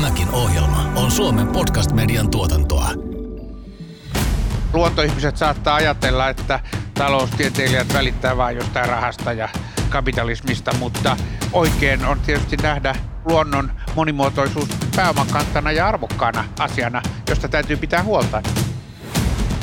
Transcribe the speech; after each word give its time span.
Tämäkin 0.00 0.30
ohjelma 0.30 0.92
on 0.96 1.10
Suomen 1.10 1.46
podcast-median 1.46 2.30
tuotantoa. 2.30 2.90
Luontoihmiset 4.72 5.36
saattaa 5.36 5.74
ajatella, 5.74 6.28
että 6.28 6.60
taloustieteilijät 6.94 7.94
välittää 7.94 8.36
vain 8.36 8.56
jostain 8.56 8.88
rahasta 8.88 9.32
ja 9.32 9.48
kapitalismista, 9.88 10.74
mutta 10.78 11.16
oikein 11.52 12.04
on 12.04 12.20
tietysti 12.20 12.56
nähdä 12.56 12.96
luonnon 13.24 13.72
monimuotoisuus 13.94 14.68
pääomakantana 14.96 15.72
ja 15.72 15.88
arvokkaana 15.88 16.44
asiana, 16.58 17.02
josta 17.28 17.48
täytyy 17.48 17.76
pitää 17.76 18.02
huolta. 18.02 18.42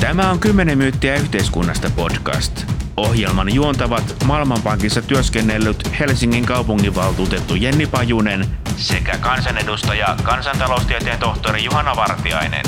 Tämä 0.02 0.32
on 0.32 0.40
10 0.40 0.78
myyttiä 0.78 1.16
yhteiskunnasta 1.16 1.90
podcast. 1.96 2.66
Ohjelman 2.98 3.54
juontavat 3.54 4.16
Maailmanpankissa 4.26 5.02
työskennellyt 5.02 6.00
Helsingin 6.00 6.46
kaupunginvaltuutettu 6.46 7.56
Jenni 7.56 7.86
Pajunen 7.86 8.46
sekä 8.78 9.18
kansanedustaja 9.18 10.16
kansantaloustieteen 10.24 11.20
tohtori 11.20 11.64
Juhana 11.64 11.96
Vartiainen. 11.96 12.62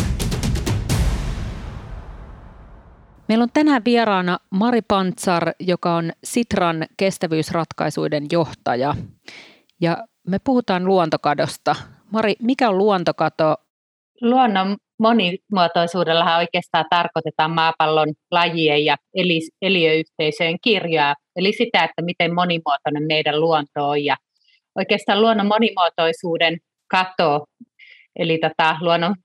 Meillä 3.28 3.44
on 3.44 3.50
tänään 3.54 3.82
vieraana 3.86 4.38
Mari 4.50 4.82
Pantsar, 4.82 5.52
joka 5.60 5.96
on 5.96 6.12
Sitran 6.24 6.86
kestävyysratkaisuiden 6.98 8.26
johtaja. 8.32 8.94
Ja 9.82 9.98
me 10.28 10.38
puhutaan 10.44 10.86
luontokadosta. 10.86 11.76
Mari, 12.12 12.34
mikä 12.42 12.70
on 12.70 12.78
luontokato? 12.78 13.56
Luonnon 14.22 14.78
monimuotoisuudella 15.00 16.38
oikeastaan 16.38 16.86
tarkoitetaan 16.90 17.52
maapallon 17.52 18.08
lajien 18.32 18.86
ja 18.86 18.96
eliöyhteisöjen 19.62 20.58
kirjaa, 20.62 21.16
eli 21.36 21.54
sitä, 21.54 21.84
että 21.84 22.02
miten 22.02 22.36
monimuotoinen 22.36 23.04
meidän 23.08 23.40
luonto 23.40 23.90
on. 23.90 24.04
Ja 24.04 24.16
oikeastaan 24.80 25.22
luonnon 25.22 25.48
monimuotoisuuden 25.48 26.58
kato, 26.88 27.46
eli 28.16 28.38
tota, 28.38 28.76
luonnon 28.82 29.16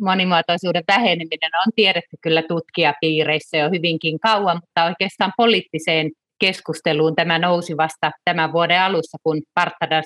monimuotoisuuden 0.00 0.84
väheneminen 0.88 1.50
on 1.66 1.72
tiedetty 1.76 2.16
kyllä 2.22 2.42
tutkijapiireissä 2.42 3.56
jo 3.56 3.70
hyvinkin 3.70 4.20
kauan, 4.20 4.56
mutta 4.56 4.84
oikeastaan 4.84 5.32
poliittiseen 5.36 6.10
keskusteluun 6.38 7.16
tämä 7.16 7.38
nousi 7.38 7.76
vasta 7.76 8.10
tämän 8.24 8.52
vuoden 8.52 8.80
alussa, 8.80 9.18
kun 9.22 9.42
Partadas 9.54 10.04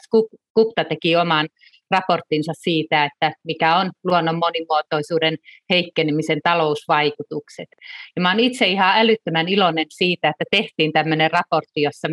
Gupta 0.54 0.84
teki 0.84 1.16
oman 1.16 1.48
raporttinsa 1.90 2.52
siitä, 2.54 3.04
että 3.04 3.32
mikä 3.44 3.76
on 3.76 3.90
luonnon 4.04 4.38
monimuotoisuuden 4.38 5.36
heikkenemisen 5.70 6.40
talousvaikutukset. 6.44 7.68
Ja 8.16 8.22
mä 8.22 8.32
olen 8.32 8.44
itse 8.44 8.66
ihan 8.66 8.98
älyttömän 8.98 9.48
iloinen 9.48 9.86
siitä, 9.88 10.28
että 10.28 10.44
tehtiin 10.50 10.92
tämmöinen 10.92 11.30
raportti, 11.30 11.82
jossa 11.82 12.08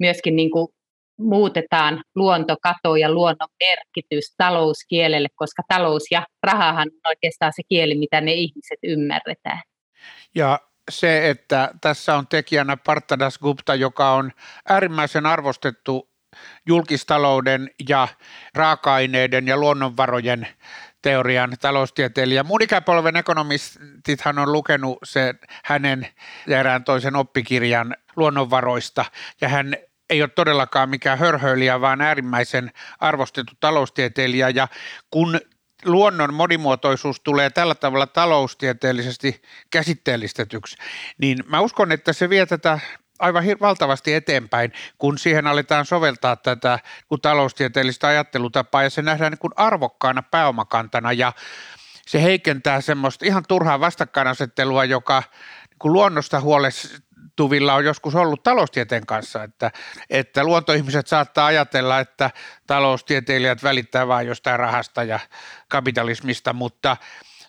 myöskin 0.00 0.36
niin 0.36 0.50
kuin 0.50 0.68
muutetaan 1.18 2.02
luontokato 2.14 2.96
ja 2.96 3.12
luonnon 3.12 3.48
merkitys 3.60 4.34
talouskielelle, 4.36 5.28
koska 5.34 5.62
talous 5.68 6.02
ja 6.10 6.26
rahahan 6.42 6.88
on 6.88 7.08
oikeastaan 7.08 7.52
se 7.56 7.62
kieli, 7.68 7.94
mitä 7.94 8.20
me 8.20 8.32
ihmiset 8.32 8.78
ymmärretään. 8.82 9.62
Ja 10.34 10.58
se, 10.90 11.30
että 11.30 11.70
tässä 11.80 12.14
on 12.14 12.26
tekijänä 12.26 12.76
Partadas 12.76 13.38
Gupta, 13.38 13.74
joka 13.74 14.12
on 14.12 14.32
äärimmäisen 14.68 15.26
arvostettu 15.26 16.08
julkistalouden 16.66 17.70
ja 17.88 18.08
raaka-aineiden 18.54 19.48
ja 19.48 19.56
luonnonvarojen 19.56 20.48
teorian 21.02 21.56
taloustieteilijä. 21.60 22.42
Mun 22.42 22.62
ikäpolven 22.62 23.16
ekonomistithan 23.16 24.38
on 24.38 24.52
lukenut 24.52 24.98
se 25.04 25.34
hänen 25.64 26.06
erään 26.48 26.84
toisen 26.84 27.16
oppikirjan 27.16 27.96
luonnonvaroista, 28.16 29.04
ja 29.40 29.48
hän 29.48 29.76
ei 30.12 30.22
ole 30.22 30.30
todellakaan 30.34 30.90
mikään 30.90 31.18
hörhöilijä, 31.18 31.80
vaan 31.80 32.00
äärimmäisen 32.00 32.72
arvostettu 33.00 33.52
taloustieteilijä, 33.60 34.48
ja 34.48 34.68
kun 35.10 35.40
luonnon 35.84 36.34
monimuotoisuus 36.34 37.20
tulee 37.20 37.50
tällä 37.50 37.74
tavalla 37.74 38.06
taloustieteellisesti 38.06 39.42
käsitteellistetyksi, 39.70 40.76
niin 41.18 41.38
mä 41.46 41.60
uskon, 41.60 41.92
että 41.92 42.12
se 42.12 42.28
vie 42.28 42.46
tätä 42.46 42.80
aivan 43.18 43.44
valtavasti 43.60 44.14
eteenpäin, 44.14 44.72
kun 44.98 45.18
siihen 45.18 45.46
aletaan 45.46 45.86
soveltaa 45.86 46.36
tätä 46.36 46.78
kun 47.08 47.20
taloustieteellistä 47.20 48.06
ajattelutapaa 48.06 48.82
ja 48.82 48.90
se 48.90 49.02
nähdään 49.02 49.32
niin 49.32 49.38
kuin 49.38 49.52
arvokkaana 49.56 50.22
pääomakantana. 50.22 51.12
Ja 51.12 51.32
se 52.06 52.22
heikentää 52.22 52.80
semmoista 52.80 53.26
ihan 53.26 53.44
turhaa 53.48 53.80
vastakkainasettelua, 53.80 54.84
joka 54.84 55.22
niin 55.70 55.78
kuin 55.78 55.92
luonnosta 55.92 56.40
huolestuvilla 57.32 57.74
on 57.74 57.84
joskus 57.84 58.14
ollut 58.14 58.42
taloustieteen 58.42 59.06
kanssa, 59.06 59.42
että, 59.42 59.70
että 60.10 60.44
luontoihmiset 60.44 61.06
saattaa 61.06 61.46
ajatella, 61.46 62.00
että 62.00 62.30
taloustieteilijät 62.66 63.62
välittää 63.62 64.08
vain 64.08 64.26
jostain 64.26 64.58
rahasta 64.58 65.02
ja 65.02 65.18
kapitalismista, 65.68 66.52
mutta 66.52 66.96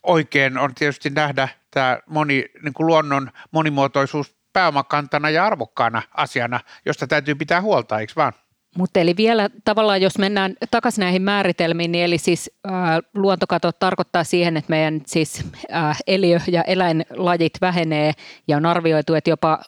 oikein 0.03 0.57
on 0.57 0.75
tietysti 0.75 1.09
nähdä 1.09 1.49
tämä 1.71 1.99
moni, 2.07 2.45
niin 2.63 2.73
kuin 2.73 2.87
luonnon 2.87 3.31
monimuotoisuus 3.51 4.35
pääomakantana 4.53 5.29
ja 5.29 5.45
arvokkaana 5.45 6.01
asiana, 6.17 6.59
josta 6.85 7.07
täytyy 7.07 7.35
pitää 7.35 7.61
huolta, 7.61 7.99
eikö 7.99 8.13
vaan? 8.15 8.33
Mutta 8.77 8.99
eli 8.99 9.17
vielä 9.17 9.49
tavallaan, 9.63 10.01
jos 10.01 10.17
mennään 10.17 10.55
takaisin 10.71 11.01
näihin 11.01 11.21
määritelmiin, 11.21 11.91
niin 11.91 12.05
eli 12.05 12.17
siis 12.17 12.51
äh, 12.67 12.73
luontokato 13.13 13.71
tarkoittaa 13.71 14.23
siihen, 14.23 14.57
että 14.57 14.69
meidän 14.69 15.01
siis 15.05 15.45
äh, 15.73 15.97
eliö- 16.07 16.39
ja 16.47 16.61
eläinlajit 16.61 17.53
vähenee 17.61 18.11
ja 18.47 18.57
on 18.57 18.65
arvioitu, 18.65 19.13
että 19.13 19.29
jopa 19.29 19.59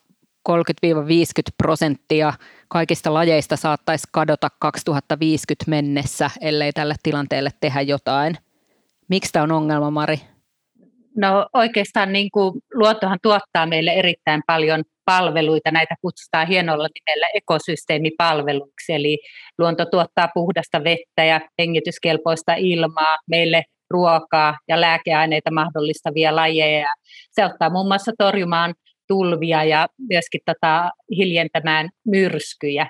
30-50 0.50 0.54
prosenttia 1.58 2.34
kaikista 2.68 3.14
lajeista 3.14 3.56
saattaisi 3.56 4.08
kadota 4.12 4.50
2050 4.60 5.70
mennessä, 5.70 6.30
ellei 6.42 6.72
tälle 6.74 6.96
tilanteelle 7.04 7.50
tehdä 7.60 7.82
jotain. 7.82 8.38
Miksi 9.10 9.32
tämä 9.32 9.44
on 9.44 9.52
ongelma, 9.52 9.92
Mari? 9.92 10.22
No 11.18 11.48
oikeastaan 11.54 12.14
niin 12.14 12.32
kuin, 12.32 12.60
luontohan 12.74 13.20
tuottaa 13.22 13.66
meille 13.66 13.92
erittäin 13.92 14.42
paljon 14.48 14.84
palveluita. 15.06 15.72
Näitä 15.72 15.96
kutsutaan 16.02 16.48
hienolla 16.48 16.88
nimellä 16.96 17.28
ekosysteemipalveluiksi. 17.36 18.94
Eli 18.94 19.20
luonto 19.58 19.86
tuottaa 19.86 20.30
puhdasta 20.34 20.84
vettä 20.84 21.24
ja 21.24 21.42
hengityskelpoista 21.60 22.54
ilmaa, 22.54 23.18
meille 23.30 23.64
ruokaa 23.90 24.58
ja 24.68 24.82
lääkeaineita 24.82 25.52
mahdollistavia 25.52 26.36
lajeja. 26.36 26.94
Se 27.32 27.44
auttaa 27.44 27.70
muun 27.70 27.88
muassa 27.88 28.12
torjumaan 28.18 28.74
tulvia 29.08 29.64
ja 29.64 29.88
myöskin 30.10 30.42
tota, 30.46 30.92
hiljentämään 31.18 31.90
myrskyjä. 32.08 32.88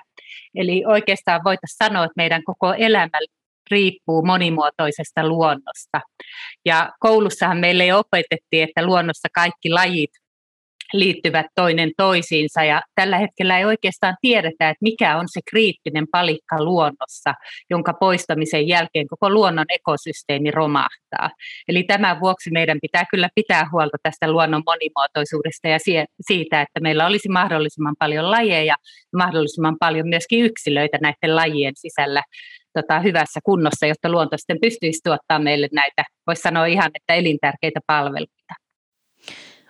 Eli 0.54 0.84
oikeastaan 0.86 1.40
voitaisiin 1.44 1.76
sanoa, 1.84 2.04
että 2.04 2.12
meidän 2.16 2.44
koko 2.44 2.72
elämä 2.72 3.18
riippuu 3.70 4.22
monimuotoisesta 4.22 5.28
luonnosta. 5.28 6.00
Ja 6.64 6.92
koulussahan 7.00 7.58
meille 7.58 7.94
opetettiin, 7.94 8.62
että 8.68 8.86
luonnossa 8.86 9.28
kaikki 9.34 9.70
lajit 9.70 10.10
liittyvät 10.92 11.46
toinen 11.54 11.90
toisiinsa 11.96 12.64
ja 12.64 12.82
tällä 12.94 13.18
hetkellä 13.18 13.58
ei 13.58 13.64
oikeastaan 13.64 14.16
tiedetä, 14.20 14.70
että 14.70 14.82
mikä 14.82 15.16
on 15.16 15.24
se 15.28 15.40
kriittinen 15.50 16.06
palikka 16.12 16.64
luonnossa, 16.64 17.34
jonka 17.70 17.92
poistamisen 18.00 18.68
jälkeen 18.68 19.06
koko 19.06 19.30
luonnon 19.30 19.66
ekosysteemi 19.74 20.50
romahtaa. 20.50 21.30
Eli 21.68 21.82
tämän 21.82 22.20
vuoksi 22.20 22.50
meidän 22.50 22.78
pitää 22.82 23.04
kyllä 23.10 23.28
pitää 23.34 23.66
huolta 23.72 23.96
tästä 24.02 24.30
luonnon 24.32 24.62
monimuotoisuudesta 24.66 25.68
ja 25.68 25.78
siitä, 26.20 26.60
että 26.60 26.80
meillä 26.80 27.06
olisi 27.06 27.28
mahdollisimman 27.28 27.94
paljon 27.98 28.30
lajeja 28.30 28.64
ja 28.64 28.76
mahdollisimman 29.16 29.76
paljon 29.80 30.08
myöskin 30.08 30.44
yksilöitä 30.44 30.98
näiden 31.02 31.36
lajien 31.36 31.72
sisällä 31.76 32.22
tota, 32.74 33.00
hyvässä 33.00 33.40
kunnossa, 33.44 33.86
jotta 33.86 34.08
luonto 34.08 34.36
sitten 34.36 34.60
pystyisi 34.60 35.00
tuottaa 35.04 35.38
meille 35.38 35.68
näitä, 35.72 36.04
voisi 36.26 36.42
sanoa 36.42 36.66
ihan, 36.66 36.90
että 36.94 37.14
elintärkeitä 37.14 37.80
palveluita. 37.86 38.65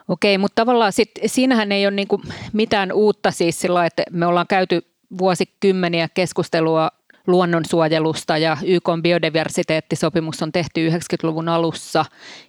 Okei, 0.09 0.39
mutta 0.39 0.55
tavallaan 0.55 0.93
sit, 0.93 1.11
siinähän 1.27 1.73
ei 1.73 1.87
ole 1.87 1.95
niinku 1.95 2.23
mitään 2.53 2.93
uutta 2.93 3.31
siis 3.31 3.61
sillä, 3.61 3.87
että 3.87 4.03
me 4.11 4.27
ollaan 4.27 4.47
käyty 4.47 4.83
vuosikymmeniä 5.19 6.09
keskustelua 6.15 6.91
luonnonsuojelusta 7.27 8.39
ja 8.39 8.57
YK 8.67 8.85
biodiversiteettisopimus 9.03 10.43
on 10.43 10.53
tehty 10.53 10.89
90-luvun 10.89 11.49
alussa 11.49 12.05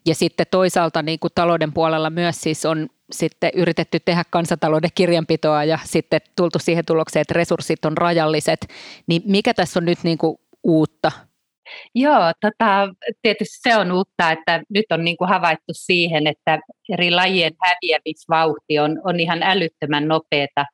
ja 0.05 0.15
sitten 0.15 0.45
toisaalta 0.51 1.01
niin 1.01 1.19
kuin 1.19 1.31
talouden 1.35 1.73
puolella 1.73 2.09
myös 2.09 2.41
siis 2.41 2.65
on 2.65 2.87
sitten 3.11 3.51
yritetty 3.55 3.99
tehdä 3.99 4.23
kansantalouden 4.29 4.89
kirjanpitoa 4.95 5.63
ja 5.63 5.79
sitten 5.83 6.21
tultu 6.35 6.59
siihen 6.59 6.85
tulokseen, 6.85 7.21
että 7.21 7.33
resurssit 7.33 7.85
on 7.85 7.97
rajalliset, 7.97 8.67
niin 9.07 9.21
mikä 9.25 9.53
tässä 9.53 9.79
on 9.79 9.85
nyt 9.85 9.99
niin 10.03 10.17
kuin 10.17 10.39
uutta? 10.63 11.11
Joo, 11.95 12.31
tota, 12.41 12.89
tietysti 13.21 13.69
se 13.69 13.75
on 13.77 13.91
uutta, 13.91 14.31
että 14.31 14.61
nyt 14.69 14.85
on 14.91 15.03
niin 15.03 15.17
kuin 15.17 15.29
havaittu 15.29 15.73
siihen, 15.73 16.27
että 16.27 16.59
eri 16.93 17.11
lajien 17.11 17.53
häviämisvauhti 17.63 18.79
on, 18.79 19.01
on 19.03 19.19
ihan 19.19 19.43
älyttömän 19.43 20.07
nopeata. 20.07 20.65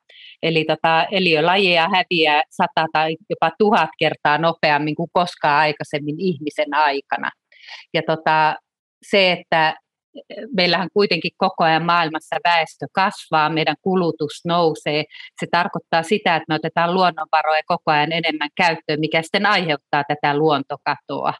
Eli 0.43 0.65
tota, 0.65 1.05
eliölajeja 1.11 1.89
häviää 1.93 2.41
sata 2.49 2.87
tai 2.93 3.15
jopa 3.29 3.51
tuhat 3.57 3.89
kertaa 3.99 4.37
nopeammin 4.37 4.95
kuin 4.95 5.09
koskaan 5.13 5.59
aikaisemmin 5.59 6.15
ihmisen 6.19 6.73
aikana. 6.73 7.29
Ja 7.93 8.01
tota, 8.07 8.55
se, 9.09 9.31
että 9.31 9.75
meillähän 10.55 10.89
kuitenkin 10.93 11.31
koko 11.37 11.63
ajan 11.63 11.85
maailmassa 11.85 12.35
väestö 12.43 12.85
kasvaa, 12.93 13.49
meidän 13.49 13.75
kulutus 13.81 14.41
nousee. 14.45 15.03
Se 15.39 15.47
tarkoittaa 15.51 16.03
sitä, 16.03 16.35
että 16.35 16.45
me 16.49 16.55
otetaan 16.55 16.93
luonnonvaroja 16.93 17.61
koko 17.67 17.91
ajan 17.91 18.11
enemmän 18.11 18.49
käyttöön, 18.55 18.99
mikä 18.99 19.21
sitten 19.21 19.45
aiheuttaa 19.45 20.03
tätä 20.07 20.37
luontokatoa. 20.37 21.33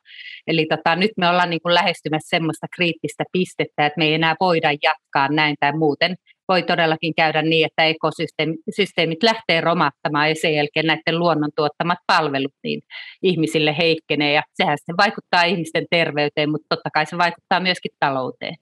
Eli 0.48 0.66
tota, 0.70 0.96
nyt 0.96 1.12
me 1.18 1.30
ollaan 1.30 1.50
niin 1.50 1.62
kuin 1.62 1.74
lähestymässä 1.74 2.30
semmoista 2.30 2.68
kriittistä 2.75 3.24
pistettä, 3.31 3.86
että 3.86 3.98
me 3.98 4.06
ei 4.06 4.14
enää 4.14 4.36
voida 4.40 4.70
jatkaa 4.84 5.28
näin 5.28 5.56
tai 5.60 5.72
muuten 5.78 6.16
voi 6.48 6.64
todellakin 6.64 7.16
käydä 7.16 7.42
niin, 7.42 7.66
että 7.66 7.84
ekosysteemit 7.86 9.24
lähtee 9.24 9.62
romahtamaan 9.62 10.30
ja 10.30 10.36
sen 10.36 10.54
jälkeen 10.54 10.86
näiden 10.86 11.20
luonnon 11.20 11.50
tuottamat 11.56 11.98
palvelut 12.08 12.54
niin 12.64 12.81
ihmisille 13.22 13.75
heikkenee 13.78 14.34
ja 14.34 14.44
sehän 14.54 14.78
sitten 14.78 14.98
vaikuttaa 14.98 15.44
ihmisten 15.44 15.86
terveyteen, 15.90 16.50
mutta 16.52 16.66
totta 16.70 16.90
kai 16.94 17.06
se 17.06 17.18
vaikuttaa 17.18 17.60
myöskin 17.60 17.92
talouteen. 18.00 18.56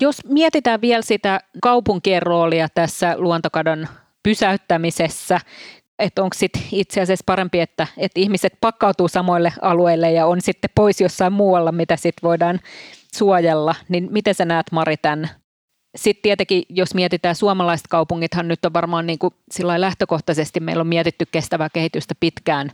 Jos 0.00 0.24
mietitään 0.24 0.80
vielä 0.80 1.02
sitä 1.02 1.40
kaupunkien 1.62 2.22
roolia 2.22 2.68
tässä 2.74 3.14
luontokadon 3.18 3.88
pysäyttämisessä, 4.22 5.40
että 5.98 6.22
onko 6.22 6.34
sit 6.34 6.52
itse 6.72 7.00
asiassa 7.00 7.22
parempi, 7.26 7.60
että, 7.60 7.86
että 7.96 8.20
ihmiset 8.20 8.52
pakkautuu 8.60 9.08
samoille 9.08 9.52
alueille 9.62 10.12
ja 10.12 10.26
on 10.26 10.40
sitten 10.40 10.70
pois 10.74 11.00
jossain 11.00 11.32
muualla, 11.32 11.72
mitä 11.72 11.96
sitten 11.96 12.28
voidaan 12.28 12.60
suojella, 13.14 13.74
niin 13.88 14.08
miten 14.10 14.34
sä 14.34 14.44
näet 14.44 14.66
Mari 14.72 14.96
tämän 14.96 15.30
sitten 15.96 16.22
tietenkin, 16.22 16.62
jos 16.68 16.94
mietitään 16.94 17.34
suomalaiset 17.34 17.86
kaupungithan 17.88 18.48
nyt 18.48 18.64
on 18.64 18.72
varmaan 18.72 19.06
niin 19.06 19.18
kuin 19.18 19.34
lähtökohtaisesti, 19.76 20.60
meillä 20.60 20.80
on 20.80 20.86
mietitty 20.86 21.26
kestävää 21.26 21.68
kehitystä 21.72 22.14
pitkään, 22.20 22.70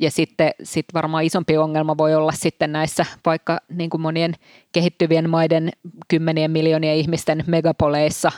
ja 0.00 0.10
sitten 0.10 0.50
sit 0.62 0.86
varmaan 0.94 1.24
isompi 1.24 1.56
ongelma 1.56 1.96
voi 1.98 2.14
olla 2.14 2.32
sitten 2.32 2.72
näissä 2.72 3.06
vaikka 3.26 3.58
niin 3.68 3.90
kuin 3.90 4.00
monien 4.00 4.34
kehittyvien 4.72 5.30
maiden 5.30 5.70
kymmenien 6.08 6.50
miljoonien 6.50 6.96
ihmisten 6.96 7.44
megapoleissa, 7.46 8.32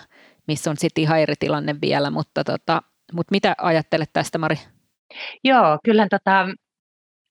missä 0.48 0.70
on 0.70 0.76
sitten 0.76 1.02
ihan 1.02 1.20
eri 1.20 1.34
tilanne 1.38 1.76
vielä, 1.82 2.10
mutta, 2.10 2.44
tota, 2.44 2.82
mutta 3.12 3.30
mitä 3.30 3.54
ajattelet 3.58 4.10
tästä 4.12 4.38
Mari? 4.38 4.56
Joo, 5.44 5.78
kyllä 5.84 6.06
tota, 6.10 6.46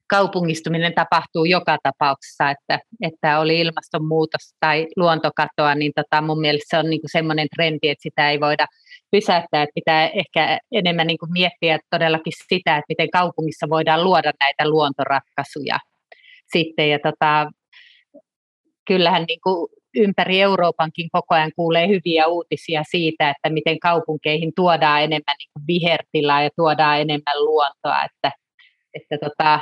kaupungistuminen 0.09 0.94
tapahtuu 0.94 1.45
joka 1.45 1.77
tapauksessa, 1.83 2.50
että, 2.50 2.80
että 3.01 3.39
oli 3.39 3.59
ilmastonmuutos 3.59 4.53
tai 4.59 4.88
luontokatoa, 4.95 5.75
niin 5.75 5.91
tota 5.95 6.21
mun 6.21 6.41
mielestä 6.41 6.65
se 6.69 6.77
on 6.77 6.89
niin 6.89 7.01
semmoinen 7.06 7.47
trendi, 7.56 7.89
että 7.89 8.03
sitä 8.03 8.30
ei 8.30 8.39
voida 8.39 8.65
pysäyttää, 9.13 9.63
että 9.63 9.74
pitää 9.75 10.07
ehkä 10.07 10.60
enemmän 10.71 11.07
niin 11.07 11.31
miettiä 11.31 11.80
todellakin 11.89 12.33
sitä, 12.48 12.77
että 12.77 12.89
miten 12.89 13.10
kaupungissa 13.10 13.69
voidaan 13.69 14.04
luoda 14.04 14.31
näitä 14.39 14.69
luontoratkaisuja 14.69 15.77
sitten, 16.54 16.89
ja 16.89 17.00
tota, 17.00 17.48
kyllähän 18.88 19.25
niin 19.27 19.39
kuin 19.44 19.69
ympäri 19.95 20.42
Euroopankin 20.42 21.10
koko 21.12 21.36
ajan 21.36 21.51
kuulee 21.56 21.88
hyviä 21.88 22.27
uutisia 22.27 22.83
siitä, 22.92 23.30
että 23.30 23.50
miten 23.50 23.80
kaupunkeihin 23.80 24.51
tuodaan 24.56 25.04
enemmän 25.04 25.36
niin 25.39 25.68
vihertilaa 25.68 26.44
ja 26.44 26.50
tuodaan 26.56 27.01
enemmän 27.01 27.39
luontoa, 27.45 28.04
että, 28.04 28.31
että 28.94 29.18
tota, 29.30 29.59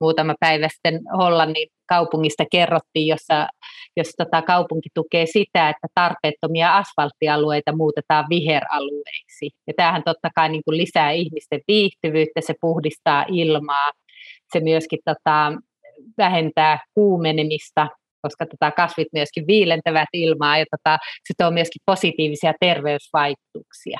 muutama 0.00 0.34
päivä 0.40 0.68
sitten 0.68 1.00
Hollannin 1.18 1.68
kaupungista 1.86 2.44
kerrottiin, 2.52 3.06
jossa, 3.06 3.48
jossa 3.96 4.24
tota 4.24 4.42
kaupunki 4.42 4.88
tukee 4.94 5.26
sitä, 5.26 5.68
että 5.68 5.88
tarpeettomia 5.94 6.76
asfalttialueita 6.76 7.76
muutetaan 7.76 8.24
viheralueiksi. 8.30 9.50
Ja 9.66 9.72
tämähän 9.76 10.02
totta 10.04 10.28
kai 10.34 10.48
niin 10.48 10.62
kuin 10.64 10.76
lisää 10.76 11.10
ihmisten 11.10 11.60
viihtyvyyttä, 11.68 12.40
se 12.40 12.54
puhdistaa 12.60 13.24
ilmaa, 13.28 13.90
se 14.52 14.60
myöskin 14.60 14.98
tota, 15.04 15.52
vähentää 16.18 16.78
kuumenemista, 16.94 17.88
koska 18.22 18.46
tota 18.46 18.70
kasvit 18.70 19.08
myöskin 19.12 19.46
viilentävät 19.46 20.08
ilmaa 20.12 20.58
ja 20.58 20.64
tota, 20.70 20.98
se 21.28 21.34
tuo 21.38 21.50
myöskin 21.50 21.82
positiivisia 21.86 22.52
terveysvaikutuksia. 22.60 23.98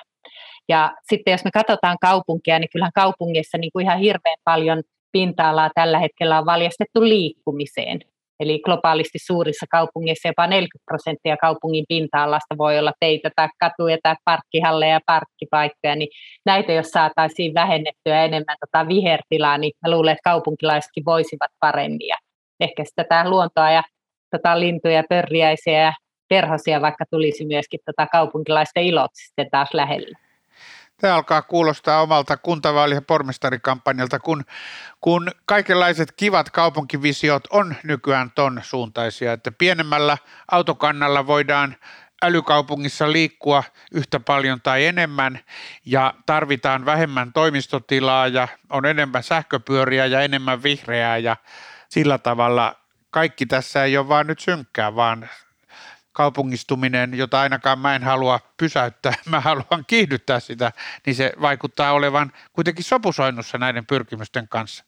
Ja 0.69 0.93
sitten 1.11 1.33
jos 1.33 1.45
me 1.45 1.51
katsotaan 1.51 1.97
kaupunkia, 2.01 2.59
niin 2.59 2.69
kyllähän 2.73 2.93
kaupungissa 2.95 3.59
niin 3.59 3.71
kuin 3.73 3.87
ihan 3.87 3.99
hirveän 3.99 4.39
paljon 4.45 4.83
pinta-alaa 5.15 5.71
tällä 5.75 5.99
hetkellä 5.99 6.39
on 6.39 6.47
valjastettu 6.47 7.01
liikkumiseen. 7.01 8.01
Eli 8.41 8.61
globaalisti 8.65 9.19
suurissa 9.19 9.67
kaupungeissa 9.71 10.29
jopa 10.29 10.47
40 10.47 10.85
prosenttia 10.85 11.37
kaupungin 11.37 11.85
pinta-alasta 11.89 12.59
voi 12.59 12.79
olla 12.79 12.93
teitä 13.01 13.31
tai 13.37 13.49
katuja 13.61 13.99
tai 14.03 14.15
parkkihalleja 14.25 14.93
ja 14.93 15.01
parkkipaikkoja, 15.07 15.97
niin 15.97 16.09
näitä 16.47 16.73
jos 16.73 16.91
saataisiin 16.91 17.55
vähennettyä 17.55 18.25
enemmän 18.25 18.57
tota 18.61 18.89
vihertilaa, 18.89 19.59
niin 19.59 19.73
mä 19.83 19.91
luulen, 19.91 20.13
että 20.13 20.31
kaupunkilaisetkin 20.31 21.05
voisivat 21.05 21.51
paremmin. 21.61 22.09
Ja 22.09 22.17
ehkä 22.61 22.85
sitä 22.85 23.05
tämä 23.05 23.31
luontoa 23.31 23.71
ja 23.71 23.83
tota 24.31 24.61
lintuja, 24.61 25.05
pörriäisiä 25.09 25.83
ja 25.83 25.93
perhosia 26.29 26.81
vaikka 26.81 27.05
tulisi 27.11 27.45
myöskin 27.45 27.81
tota 27.87 28.07
kaupunkilaisten 28.13 28.85
iloksi 28.85 29.27
sitten 29.27 29.49
taas 29.51 29.75
lähellä. 29.75 30.19
Tämä 31.05 31.15
alkaa 31.17 31.43
kuulostaa 31.43 32.03
omalta 32.03 32.37
kuntavaali- 32.37 32.95
ja 32.95 33.03
pormestarikampanjalta, 33.03 34.19
kun, 34.19 34.45
kun 35.01 35.31
kaikenlaiset 35.47 36.13
kivat 36.13 36.51
kaupunkivisiot 36.51 37.43
on 37.51 37.75
nykyään 37.83 38.31
ton 38.31 38.61
suuntaisia, 38.63 39.33
että 39.33 39.53
pienemmällä 39.53 40.19
autokannalla 40.51 41.27
voidaan 41.27 41.77
älykaupungissa 42.23 43.13
liikkua 43.13 43.65
yhtä 43.93 44.21
paljon 44.21 44.61
tai 44.61 44.87
enemmän 44.87 45.41
ja 45.85 46.15
tarvitaan 46.27 46.85
vähemmän 46.85 47.33
toimistotilaa 47.33 48.29
ja 48.29 48.49
on 48.71 48.87
enemmän 48.87 49.23
sähköpyöriä 49.23 50.07
ja 50.07 50.21
enemmän 50.21 50.63
vihreää 50.63 51.19
ja 51.19 51.37
sillä 51.89 52.19
tavalla 52.19 52.77
kaikki 53.11 53.47
tässä 53.47 53.85
ei 53.85 53.97
ole 53.97 54.09
vaan 54.09 54.27
nyt 54.27 54.41
synkkää, 54.41 54.97
vaan 54.97 55.29
kaupungistuminen, 56.15 57.15
jota 57.15 57.41
ainakaan 57.41 57.79
mä 57.79 57.97
en 57.97 58.03
halua 58.03 58.41
pysäyttää, 58.57 59.13
mä 59.31 59.41
haluan 59.41 59.85
kiihdyttää 59.87 60.41
sitä, 60.41 60.73
niin 61.07 61.17
se 61.17 61.33
vaikuttaa 61.41 61.93
olevan 61.93 62.33
kuitenkin 62.53 62.85
sopusoinnussa 62.85 63.59
näiden 63.59 63.87
pyrkimysten 63.87 64.49
kanssa. 64.49 64.85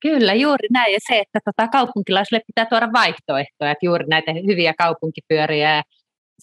Kyllä, 0.00 0.34
juuri 0.34 0.68
näin. 0.70 0.92
Ja 0.92 0.98
se, 1.08 1.18
että 1.18 1.38
tota, 1.44 1.68
kaupunkilaisille 1.68 2.40
pitää 2.46 2.66
tuoda 2.66 2.92
vaihtoehtoja, 2.92 3.70
että 3.70 3.86
juuri 3.86 4.04
näitä 4.08 4.32
hyviä 4.32 4.74
kaupunkipyöriä 4.78 5.76
ja 5.76 5.82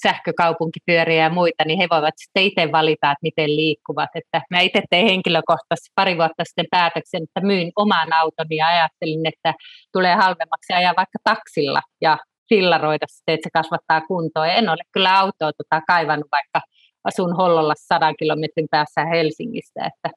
sähkökaupunkipyöriä 0.03 1.23
ja 1.23 1.29
muita, 1.29 1.63
niin 1.65 1.79
he 1.79 1.87
voivat 1.91 2.13
sitten 2.17 2.43
itse 2.43 2.71
valita, 2.71 3.11
että 3.11 3.23
miten 3.23 3.55
liikkuvat. 3.55 4.09
Että 4.15 4.41
mä 4.49 4.59
itse 4.59 4.81
tein 4.89 5.07
henkilökohtaisesti 5.07 5.89
pari 5.95 6.17
vuotta 6.17 6.43
sitten 6.43 6.65
päätöksen, 6.71 7.23
että 7.23 7.47
myyn 7.47 7.71
oman 7.75 8.13
autoni 8.13 8.55
ja 8.55 8.67
ajattelin, 8.67 9.25
että 9.25 9.53
tulee 9.93 10.15
halvemmaksi 10.15 10.73
ajaa 10.73 10.93
vaikka 10.97 11.19
taksilla 11.23 11.81
ja 12.01 12.17
fillaroida 12.49 13.05
sitten, 13.09 13.33
että 13.33 13.45
se 13.45 13.49
kasvattaa 13.53 14.01
kuntoa. 14.01 14.47
En 14.47 14.69
ole 14.69 14.83
kyllä 14.91 15.19
autoa 15.19 15.51
tota 15.57 15.81
kaivannut, 15.87 16.27
vaikka 16.31 16.61
asun 17.03 17.35
Hollolla 17.35 17.73
sadan 17.77 18.15
kilometrin 18.19 18.67
päässä 18.71 19.05
Helsingistä, 19.05 19.79
että 19.85 20.09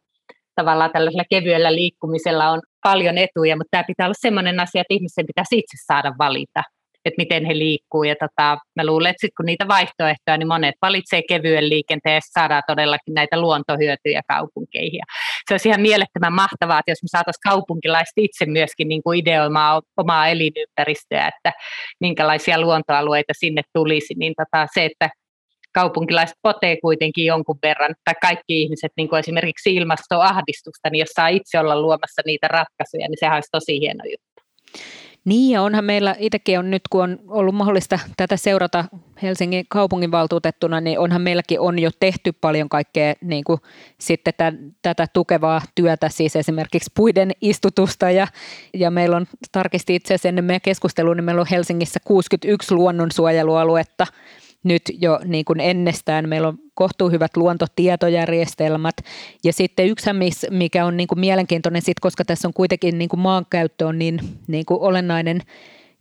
tavallaan 0.54 0.90
tällaisella 0.92 1.24
kevyellä 1.30 1.74
liikkumisella 1.74 2.50
on 2.50 2.60
paljon 2.82 3.18
etuja, 3.18 3.56
mutta 3.56 3.70
tämä 3.70 3.84
pitää 3.84 4.06
olla 4.06 4.14
sellainen 4.18 4.60
asia, 4.60 4.80
että 4.80 4.94
ihmisen 4.94 5.26
pitäisi 5.26 5.58
itse 5.58 5.76
saada 5.86 6.12
valita 6.18 6.62
että 7.04 7.22
miten 7.22 7.44
he 7.44 7.58
liikkuu. 7.58 8.02
Ja 8.02 8.14
tota, 8.20 8.58
mä 8.76 8.86
luulen, 8.86 9.10
että 9.10 9.20
sit 9.20 9.30
kun 9.36 9.46
niitä 9.46 9.68
vaihtoehtoja, 9.68 10.36
niin 10.36 10.48
monet 10.48 10.74
valitsee 10.82 11.22
kevyen 11.28 11.68
liikenteen 11.68 12.14
ja 12.14 12.20
saadaan 12.38 12.62
todellakin 12.66 13.14
näitä 13.14 13.40
luontohyötyjä 13.40 14.22
kaupunkeihin. 14.28 14.98
Ja 14.98 15.04
se 15.48 15.54
olisi 15.54 15.68
ihan 15.68 15.80
mielettömän 15.80 16.32
mahtavaa, 16.32 16.78
että 16.78 16.90
jos 16.90 17.02
me 17.02 17.08
saataisiin 17.10 17.50
kaupunkilaiset 17.50 18.12
itse 18.16 18.46
myöskin 18.46 18.88
niin 18.88 19.02
kuin 19.02 19.18
ideoimaan 19.18 19.82
omaa 19.96 20.28
elinympäristöä, 20.28 21.28
että 21.28 21.52
minkälaisia 22.00 22.60
luontoalueita 22.60 23.32
sinne 23.36 23.62
tulisi, 23.72 24.14
niin 24.16 24.34
tota, 24.36 24.66
se, 24.74 24.84
että 24.84 25.10
kaupunkilaiset 25.74 26.36
potee 26.42 26.76
kuitenkin 26.82 27.24
jonkun 27.24 27.58
verran, 27.62 27.94
tai 28.04 28.14
kaikki 28.22 28.62
ihmiset, 28.62 28.92
niin 28.96 29.08
kuin 29.08 29.20
esimerkiksi 29.20 29.74
ilmastoahdistusta, 29.74 30.90
niin 30.90 31.00
jos 31.00 31.10
saa 31.14 31.28
itse 31.28 31.58
olla 31.58 31.80
luomassa 31.80 32.22
niitä 32.26 32.48
ratkaisuja, 32.48 33.08
niin 33.08 33.18
sehän 33.20 33.36
olisi 33.36 33.48
tosi 33.52 33.80
hieno 33.80 34.04
juttu. 34.04 34.42
Niin 35.24 35.50
ja 35.50 35.62
onhan 35.62 35.84
meillä 35.84 36.16
itsekin 36.18 36.58
on 36.58 36.70
nyt, 36.70 36.82
kun 36.90 37.02
on 37.02 37.18
ollut 37.28 37.54
mahdollista 37.54 37.98
tätä 38.16 38.36
seurata 38.36 38.84
Helsingin 39.22 39.64
kaupunginvaltuutettuna, 39.68 40.80
niin 40.80 40.98
onhan 40.98 41.22
meilläkin 41.22 41.60
on 41.60 41.78
jo 41.78 41.90
tehty 42.00 42.32
paljon 42.32 42.68
kaikkea 42.68 43.14
niin 43.20 43.44
kuin 43.44 43.60
sitten 43.98 44.34
tämän, 44.36 44.74
tätä 44.82 45.06
tukevaa 45.12 45.62
työtä, 45.74 46.08
siis 46.08 46.36
esimerkiksi 46.36 46.90
puiden 46.94 47.32
istutusta 47.40 48.10
ja, 48.10 48.26
ja 48.74 48.90
meillä 48.90 49.16
on 49.16 49.26
tarkisti 49.52 49.94
itse 49.94 50.14
asiassa 50.14 50.28
ennen 50.28 50.44
meidän 50.44 50.60
keskustelua, 50.60 51.14
niin 51.14 51.24
meillä 51.24 51.40
on 51.40 51.46
Helsingissä 51.50 52.00
61 52.04 52.74
luonnonsuojelualuetta, 52.74 54.06
nyt 54.62 54.82
jo 54.98 55.20
niin 55.24 55.44
kuin 55.44 55.60
ennestään. 55.60 56.28
Meillä 56.28 56.48
on 56.48 56.58
kohtuu 56.74 57.10
hyvät 57.10 57.36
luontotietojärjestelmät. 57.36 58.96
Ja 59.44 59.52
sitten 59.52 59.86
yksi, 59.86 60.10
mikä 60.50 60.86
on 60.86 60.96
niin 60.96 61.08
kuin 61.08 61.20
mielenkiintoinen, 61.20 61.82
sit, 61.82 62.00
koska 62.00 62.24
tässä 62.24 62.48
on 62.48 62.54
kuitenkin 62.54 62.98
niin 62.98 63.08
kuin 63.08 63.20
maankäyttö 63.20 63.86
on 63.86 63.98
niin, 63.98 64.20
niin 64.46 64.66
kuin 64.66 64.80
olennainen 64.80 65.40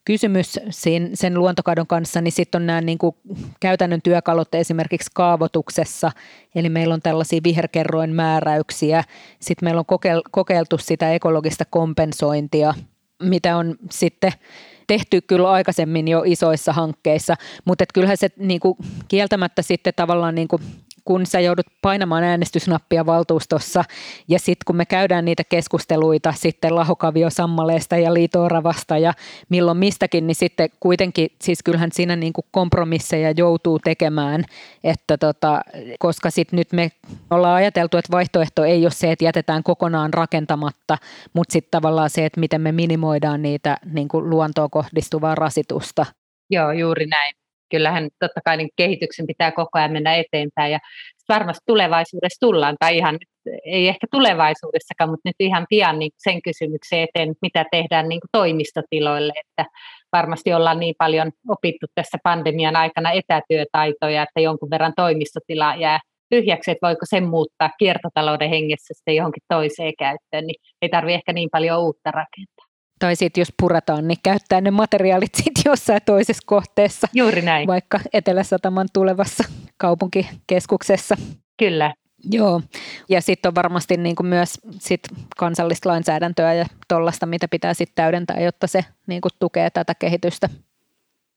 kysymys 0.06 0.60
sen, 0.70 1.10
sen 1.14 1.34
luontokadon 1.34 1.88
kanssa, 1.88 2.22
niin 2.22 2.32
sitten 2.32 2.62
on 2.62 2.68
nämä 2.68 2.82
niin 2.82 2.98
kuin 2.98 3.16
käytännön 3.60 4.02
työkalut 4.02 4.56
esimerkiksi 4.56 5.12
kaavoituksessa, 5.14 6.12
eli 6.56 6.70
meillä 6.70 6.94
on 6.94 7.02
tällaisia 7.02 7.40
viherkerroin 7.44 8.16
määräyksiä, 8.16 9.04
sitten 9.40 9.68
meillä 9.68 9.80
on 9.80 10.22
kokeiltu 10.32 10.78
sitä 10.78 11.14
ekologista 11.14 11.66
kompensointia 11.70 12.74
mitä 13.22 13.58
on 13.58 13.76
sitten 13.90 14.32
tehty 14.92 15.22
kyllä 15.22 15.52
aikaisemmin 15.52 16.08
jo 16.08 16.24
isoissa 16.26 16.74
hankkeissa, 16.74 17.36
mutta 17.66 17.86
kyllähän 17.94 18.18
se 18.18 18.30
niin 18.38 18.60
kuin, 18.60 18.78
kieltämättä 19.08 19.62
sitten 19.62 19.94
tavallaan 19.96 20.36
niin 20.36 20.48
kuin, 20.48 20.62
kun 21.06 21.26
sä 21.26 21.40
joudut 21.40 21.66
painamaan 21.82 22.24
äänestysnappia 22.24 23.06
valtuustossa 23.06 23.84
ja 24.28 24.40
sitten 24.40 24.66
kun 24.66 24.76
me 24.76 24.86
käydään 24.86 25.26
niitä 25.26 25.44
keskusteluita 25.44 26.34
sitten 26.38 26.76
lahokavio 26.76 27.30
sammaleesta 27.30 27.98
ja 27.98 28.14
liitooravasta 28.14 28.98
ja 28.98 29.14
milloin 29.50 29.78
mistäkin, 29.78 30.28
niin 30.28 30.36
sitten 30.36 30.70
kuitenkin, 30.80 31.30
siis 31.42 31.64
kyllähän 31.64 31.92
siinä 31.94 32.16
niin 32.16 32.34
kuin 32.34 32.46
kompromisseja 32.52 33.32
joutuu 33.38 33.80
tekemään, 33.80 34.44
että 34.84 35.18
tota, 35.18 35.62
koska 36.00 36.30
sitten 36.30 36.58
nyt 36.58 36.74
me 36.74 36.92
ollaan 37.30 37.56
ajateltu, 37.56 37.98
että 37.98 38.12
vaihtoehto 38.12 38.64
ei 38.64 38.86
ole 38.86 38.92
se, 38.92 39.12
että 39.12 39.26
jätetään 39.26 39.64
kokonaan 39.64 40.14
rakentamatta, 40.14 40.98
mutta 41.34 41.54
sitten 41.54 41.72
tavallaan 41.72 42.10
se, 42.10 42.26
että 42.26 42.40
miten 42.40 42.62
me 42.62 42.72
minimoidaan 42.72 43.42
niitä 43.42 43.78
niin 43.94 44.08
kuin 44.08 44.30
luontoon 44.30 44.70
kohdistuvaa 44.70 45.36
rasitusta. 45.36 46.06
Joo, 46.50 46.72
juuri 46.72 47.06
näin 47.06 47.41
kyllähän 47.72 48.10
totta 48.20 48.42
kai 48.46 48.58
niin 48.58 48.70
kehityksen 48.76 49.28
pitää 49.28 49.52
koko 49.52 49.70
ajan 49.74 49.92
mennä 49.92 50.16
eteenpäin 50.16 50.72
ja 50.72 50.80
varmasti 51.30 51.64
tulevaisuudessa 51.68 52.40
tullaan, 52.40 52.76
tai 52.80 52.98
ihan 52.98 53.18
ei 53.66 53.88
ehkä 53.88 54.08
tulevaisuudessakaan, 54.12 55.10
mutta 55.10 55.30
nyt 55.30 55.36
ihan 55.40 55.66
pian 55.70 56.00
niin 56.00 56.12
sen 56.18 56.42
kysymyksen 56.42 57.00
eteen, 57.00 57.34
mitä 57.42 57.66
tehdään 57.72 58.10
niin 58.10 58.20
kuin 58.20 58.30
toimistotiloille, 58.32 59.34
että 59.48 59.66
varmasti 60.12 60.54
ollaan 60.54 60.80
niin 60.80 60.96
paljon 60.98 61.32
opittu 61.50 61.86
tässä 61.96 62.18
pandemian 62.24 62.76
aikana 62.76 63.12
etätyötaitoja, 63.12 64.24
että 64.24 64.42
jonkun 64.42 64.70
verran 64.70 64.94
toimistotila 64.96 65.76
jää 65.76 66.00
tyhjäksi, 66.30 66.72
että 66.72 66.88
voiko 66.88 67.06
sen 67.10 67.30
muuttaa 67.30 67.70
kiertotalouden 67.80 68.50
hengessä 68.50 68.94
sitten 68.94 69.16
johonkin 69.16 69.44
toiseen 69.50 69.94
käyttöön, 70.00 70.48
niin 70.48 70.62
ei 70.82 70.90
tarvitse 70.90 71.16
ehkä 71.16 71.34
niin 71.34 71.50
paljon 71.52 71.80
uutta 71.80 72.12
rakentaa 72.12 72.61
tai 73.02 73.16
sitten 73.16 73.42
jos 73.42 73.54
purataan, 73.60 74.08
niin 74.08 74.18
käyttää 74.24 74.62
ne 74.62 74.72
materiaalit 74.72 75.36
sitten 75.36 75.64
jossain 75.66 76.02
toisessa 76.06 76.44
kohteessa. 76.46 77.08
Juuri 77.14 77.42
näin. 77.42 77.68
Vaikka 77.68 78.00
Etelä-Sataman 78.14 78.88
tulevassa 78.94 79.44
kaupunkikeskuksessa. 79.78 81.18
Kyllä. 81.58 81.94
Joo, 82.32 82.62
ja 83.10 83.22
sitten 83.22 83.50
on 83.50 83.56
varmasti 83.56 83.98
niin 83.98 84.16
kuin 84.16 84.28
myös 84.28 84.54
sit 84.80 85.02
kansallista 85.38 85.90
lainsäädäntöä 85.90 86.54
ja 86.54 86.66
tuollaista, 86.88 87.26
mitä 87.26 87.48
pitää 87.48 87.74
sitten 87.74 87.96
täydentää, 87.96 88.40
jotta 88.40 88.68
se 88.68 88.86
niin 89.08 89.22
kuin 89.22 89.32
tukee 89.40 89.70
tätä 89.70 89.96
kehitystä. 89.96 90.50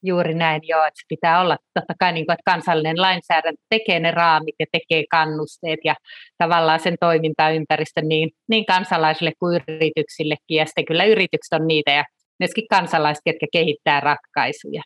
Juuri 0.07 0.35
näin, 0.35 0.61
joo, 0.65 0.85
että 0.85 1.01
se 1.01 1.05
pitää 1.09 1.41
olla 1.41 1.57
totta 1.75 1.95
kai, 1.99 2.13
niin 2.13 2.27
kuin, 2.27 2.35
että 2.35 2.51
kansallinen 2.53 3.01
lainsäädäntö 3.01 3.63
tekee 3.71 4.01
ne 4.01 4.11
raamit 4.11 4.55
ja 4.61 4.67
tekee 4.73 5.05
kannusteet 5.11 5.81
ja 5.85 5.95
tavallaan 6.39 6.81
sen 6.81 6.97
toimintaympäristön 7.01 8.09
niin, 8.09 8.31
niin 8.49 8.67
kansalaisille 8.67 9.33
kuin 9.39 9.61
yrityksillekin. 9.69 10.57
Ja 10.57 10.67
sitten 10.67 10.85
kyllä 10.85 11.05
yritykset 11.05 11.53
on 11.53 11.67
niitä 11.67 11.91
ja 11.91 12.05
myöskin 12.39 12.65
kansalaiset, 12.71 13.23
jotka 13.27 13.47
kehittää 13.53 14.01
ratkaisuja. 14.01 14.83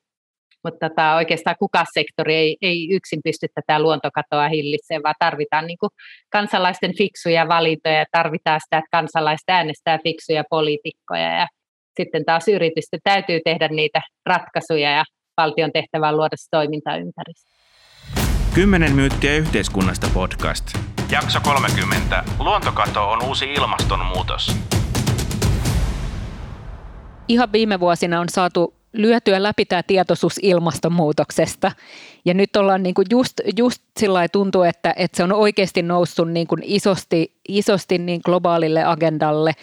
Mutta 0.65 0.89
tota, 0.89 1.15
oikeastaan 1.15 1.57
kuka 1.59 1.85
sektori 1.95 2.35
ei, 2.35 2.57
ei 2.63 2.89
yksin 2.91 3.21
pysty 3.25 3.47
tätä 3.55 3.83
luontokatoa 3.83 4.49
hillitsemään, 4.49 5.03
vaan 5.03 5.15
tarvitaan 5.19 5.67
niin 5.67 5.79
kuin 5.79 5.91
kansalaisten 6.33 6.97
fiksuja 6.97 7.49
valintoja 7.49 7.99
ja 7.99 8.05
tarvitaan 8.13 8.61
sitä, 8.61 8.79
että 8.79 8.89
kansalaiset 8.91 9.49
äänestää 9.49 9.99
fiksuja 10.05 10.45
poliitikkoja 10.51 11.39
ja 11.39 11.47
sitten 12.02 12.25
taas 12.25 12.49
yritysten 12.49 13.00
täytyy 13.05 13.40
tehdä 13.45 13.69
niitä 13.69 14.00
ratkaisuja 14.26 14.90
ja 14.90 15.05
valtion 15.37 15.73
tehtävä 15.73 16.09
on 16.09 16.17
luoda 16.17 16.37
se 16.37 16.47
toimintaympäristö. 16.50 17.49
10 18.55 18.93
myyttiä 18.93 19.37
yhteiskunnasta 19.37 20.07
podcast. 20.14 20.78
Jakso 21.12 21.38
30. 21.45 22.25
Luontokato 22.38 23.11
on 23.11 23.25
uusi 23.25 23.52
ilmastonmuutos. 23.52 24.57
Ihan 27.28 27.52
viime 27.52 27.81
vuosina 27.81 28.21
on 28.21 28.28
saatu 28.28 28.75
lyötyä 28.93 29.43
läpi 29.43 29.64
tämä 29.64 29.83
tietoisuus 29.83 30.38
ilmastonmuutoksesta. 30.43 31.73
Ja 32.25 32.35
nyt 32.35 32.57
ollaan 32.57 32.83
niin 32.83 32.95
kuin 32.95 33.07
just, 33.11 33.41
just 33.57 33.83
sillä 33.99 34.29
tuntuu, 34.29 34.63
että, 34.63 34.95
että 34.97 35.17
se 35.17 35.23
on 35.23 35.33
oikeasti 35.33 35.83
noussut 35.83 36.31
niin 36.31 36.47
kuin 36.47 36.63
isosti, 36.65 37.33
isosti 37.49 37.99
niin 37.99 38.21
globaalille 38.25 38.85
agendalle– 38.85 39.53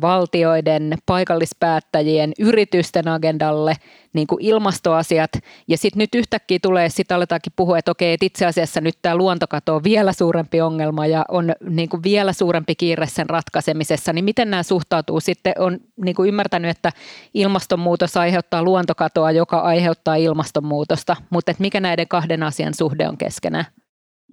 valtioiden, 0.00 0.98
paikallispäättäjien, 1.06 2.32
yritysten 2.38 3.08
agendalle 3.08 3.74
niin 4.12 4.26
kuin 4.26 4.44
ilmastoasiat. 4.44 5.30
Ja 5.68 5.78
sitten 5.78 5.98
nyt 5.98 6.14
yhtäkkiä 6.14 6.58
tulee, 6.62 6.88
sitten 6.88 7.14
aletaankin 7.14 7.52
puhua, 7.56 7.78
että 7.78 7.90
okei, 7.90 8.12
että 8.12 8.26
itse 8.26 8.46
asiassa 8.46 8.80
nyt 8.80 8.94
tämä 9.02 9.16
luontokato 9.16 9.74
on 9.74 9.84
vielä 9.84 10.12
suurempi 10.12 10.60
ongelma 10.60 11.06
ja 11.06 11.24
on 11.28 11.52
niin 11.70 11.88
kuin 11.88 12.02
vielä 12.02 12.32
suurempi 12.32 12.74
kiire 12.74 13.06
sen 13.06 13.30
ratkaisemisessa. 13.30 14.12
Niin 14.12 14.24
miten 14.24 14.50
nämä 14.50 14.62
suhtautuu? 14.62 15.20
Sitten 15.20 15.54
on 15.58 15.78
niin 15.96 16.14
kuin 16.14 16.28
ymmärtänyt, 16.28 16.70
että 16.70 16.92
ilmastonmuutos 17.34 18.16
aiheuttaa 18.16 18.62
luontokatoa, 18.62 19.32
joka 19.32 19.58
aiheuttaa 19.58 20.14
ilmastonmuutosta. 20.14 21.16
Mutta 21.30 21.50
että 21.50 21.60
mikä 21.60 21.75
näiden 21.80 22.08
kahden 22.08 22.42
asian 22.42 22.74
suhde 22.74 23.08
on 23.08 23.18
keskenään? 23.18 23.64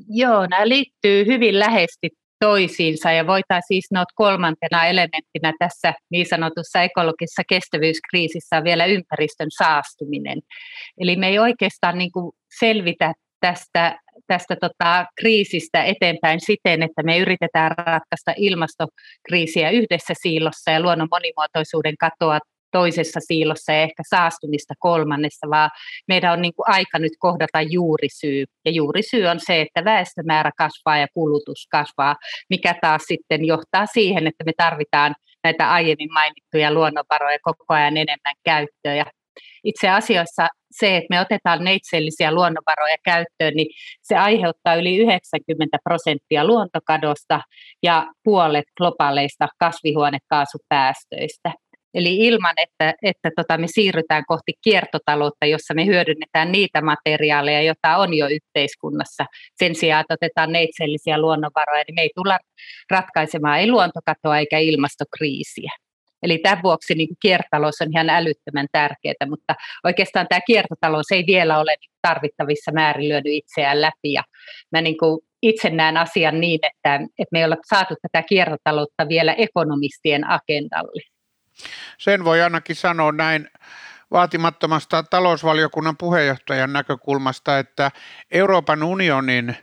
Joo, 0.10 0.48
nämä 0.48 0.68
liittyy 0.68 1.26
hyvin 1.26 1.60
läheisesti 1.60 2.10
toisiinsa 2.40 3.12
ja 3.12 3.28
voitaisiin 3.28 3.68
siis 3.68 3.92
noita 3.92 4.14
kolmantena 4.16 4.86
elementtinä 4.86 5.54
tässä 5.60 5.94
niin 6.10 6.26
sanotussa 6.30 6.82
ekologisessa 6.82 7.42
kestävyyskriisissä 7.50 8.64
vielä 8.64 8.86
ympäristön 8.86 9.48
saastuminen. 9.58 10.40
Eli 10.98 11.16
me 11.16 11.28
ei 11.28 11.40
oikeastaan 11.40 11.98
niin 11.98 12.12
kuin 12.12 12.32
selvitä 12.60 13.14
tästä, 13.40 14.00
tästä 14.28 14.56
tota 14.62 15.06
kriisistä 15.20 15.84
eteenpäin 15.84 16.40
siten, 16.40 16.84
että 16.84 17.04
me 17.04 17.20
yritetään 17.20 17.72
ratkaista 17.78 18.34
ilmastokriisiä 18.38 19.70
yhdessä 19.70 20.14
siilossa 20.22 20.72
ja 20.72 20.82
luonnon 20.82 21.08
monimuotoisuuden 21.12 21.96
katoa 22.00 22.40
toisessa 22.74 23.20
siilossa 23.20 23.72
ja 23.72 23.82
ehkä 23.82 24.04
saastumista 24.10 24.74
kolmannessa, 24.80 25.50
vaan 25.50 25.70
meidän 26.08 26.34
on 26.34 26.42
niin 26.42 26.54
kuin 26.56 26.70
aika 26.70 27.00
nyt 27.00 27.14
kohdata 27.20 27.62
juurisyy. 27.62 28.46
Ja 28.66 28.72
juurisyy 28.72 29.26
on 29.26 29.40
se, 29.40 29.62
että 29.62 29.86
väestömäärä 29.86 30.52
kasvaa 30.58 30.98
ja 30.98 31.08
kulutus 31.14 31.68
kasvaa, 31.72 32.16
mikä 32.50 32.76
taas 32.82 33.02
sitten 33.08 33.46
johtaa 33.46 33.86
siihen, 33.86 34.28
että 34.28 34.44
me 34.44 34.52
tarvitaan 34.58 35.16
näitä 35.44 35.72
aiemmin 35.72 36.14
mainittuja 36.14 36.74
luonnonvaroja 36.74 37.38
koko 37.42 37.66
ajan 37.68 37.98
enemmän 37.98 38.36
käyttöön. 38.44 38.98
Ja 38.98 39.06
itse 39.64 39.90
asiassa 39.90 40.48
se, 40.72 40.98
että 40.98 41.08
me 41.10 41.22
otetaan 41.22 41.64
neitsellisiä 41.64 42.32
luonnonvaroja 42.32 42.96
käyttöön, 43.04 43.54
niin 43.56 43.68
se 44.02 44.16
aiheuttaa 44.16 44.76
yli 44.76 44.98
90 44.98 45.78
prosenttia 45.84 46.48
luontokadosta 46.48 47.42
ja 47.84 48.08
puolet 48.24 48.66
globaaleista 48.78 49.48
kasvihuonekaasupäästöistä. 49.60 51.52
Eli 51.94 52.18
ilman, 52.18 52.54
että, 52.58 52.94
että 53.02 53.32
tota 53.36 53.58
me 53.58 53.68
siirrytään 53.68 54.24
kohti 54.28 54.54
kiertotaloutta, 54.64 55.46
jossa 55.46 55.74
me 55.74 55.86
hyödynnetään 55.86 56.52
niitä 56.52 56.82
materiaaleja, 56.82 57.62
joita 57.62 57.98
on 57.98 58.14
jo 58.14 58.28
yhteiskunnassa. 58.28 59.26
Sen 59.56 59.76
sijaan, 59.76 60.02
että 60.02 60.14
otetaan 60.14 60.52
neitsellisiä 60.52 61.22
luonnonvaroja, 61.22 61.84
niin 61.88 61.96
me 61.96 62.02
ei 62.02 62.12
tulla 62.16 62.40
ratkaisemaan 62.90 63.60
ei 63.60 63.72
luontokatoa 63.72 64.38
eikä 64.38 64.58
ilmastokriisiä. 64.58 65.72
Eli 66.24 66.38
tämän 66.38 66.64
vuoksi 66.64 66.96
niin 66.96 67.10
kiertotalous 67.22 67.82
on 67.82 67.88
ihan 67.92 68.10
älyttömän 68.10 68.68
tärkeää, 68.72 69.30
mutta 69.30 69.56
oikeastaan 69.84 70.28
tämä 70.30 70.42
kiertotalous 70.48 71.12
ei 71.12 71.24
vielä 71.28 71.60
ole 71.60 71.76
tarvittavissa 72.02 72.72
määrin 72.72 73.10
lyönyt 73.10 73.34
itseään 73.34 73.82
läpi. 73.82 74.14
Ja 74.14 74.24
mä 74.72 74.82
niin 74.82 74.98
kuin 74.98 75.20
itse 75.42 75.70
näen 75.70 75.98
asian 75.98 76.40
niin, 76.40 76.60
että, 76.64 76.96
että 76.96 77.32
me 77.32 77.40
ei 77.40 77.46
olla 77.46 77.58
saatu 77.70 77.96
tätä 78.02 78.28
kiertotaloutta 78.28 79.08
vielä 79.08 79.34
ekonomistien 79.34 80.30
agendalle. 80.30 81.13
Sen 81.98 82.24
voi 82.24 82.42
ainakin 82.42 82.76
sanoa 82.76 83.12
näin 83.12 83.50
vaatimattomasta 84.12 85.04
talousvaliokunnan 85.04 85.98
puheenjohtajan 85.98 86.74
näkökulmasta, 86.74 87.60
että 87.60 87.92
Euroopan 88.32 88.84
unionin 88.84 89.58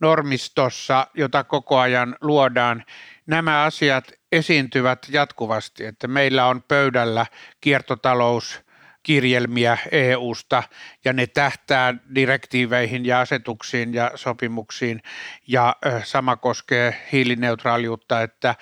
normistossa, 0.00 1.06
jota 1.14 1.44
koko 1.44 1.78
ajan 1.78 2.16
luodaan, 2.20 2.84
nämä 3.26 3.62
asiat 3.62 4.12
esiintyvät 4.32 5.06
jatkuvasti, 5.10 5.84
että 5.84 6.08
meillä 6.08 6.46
on 6.46 6.62
pöydällä 6.62 7.26
kiertotalous, 7.60 8.66
kirjelmiä 9.02 9.78
EUsta 9.90 10.62
ja 11.04 11.12
ne 11.12 11.26
tähtää 11.26 11.94
direktiiveihin 12.14 13.06
ja 13.06 13.20
asetuksiin 13.20 13.94
ja 13.94 14.10
sopimuksiin. 14.14 15.02
Ja 15.48 15.76
sama 16.04 16.36
koskee 16.36 17.06
hiilineutraaliutta, 17.12 18.22
että 18.22 18.54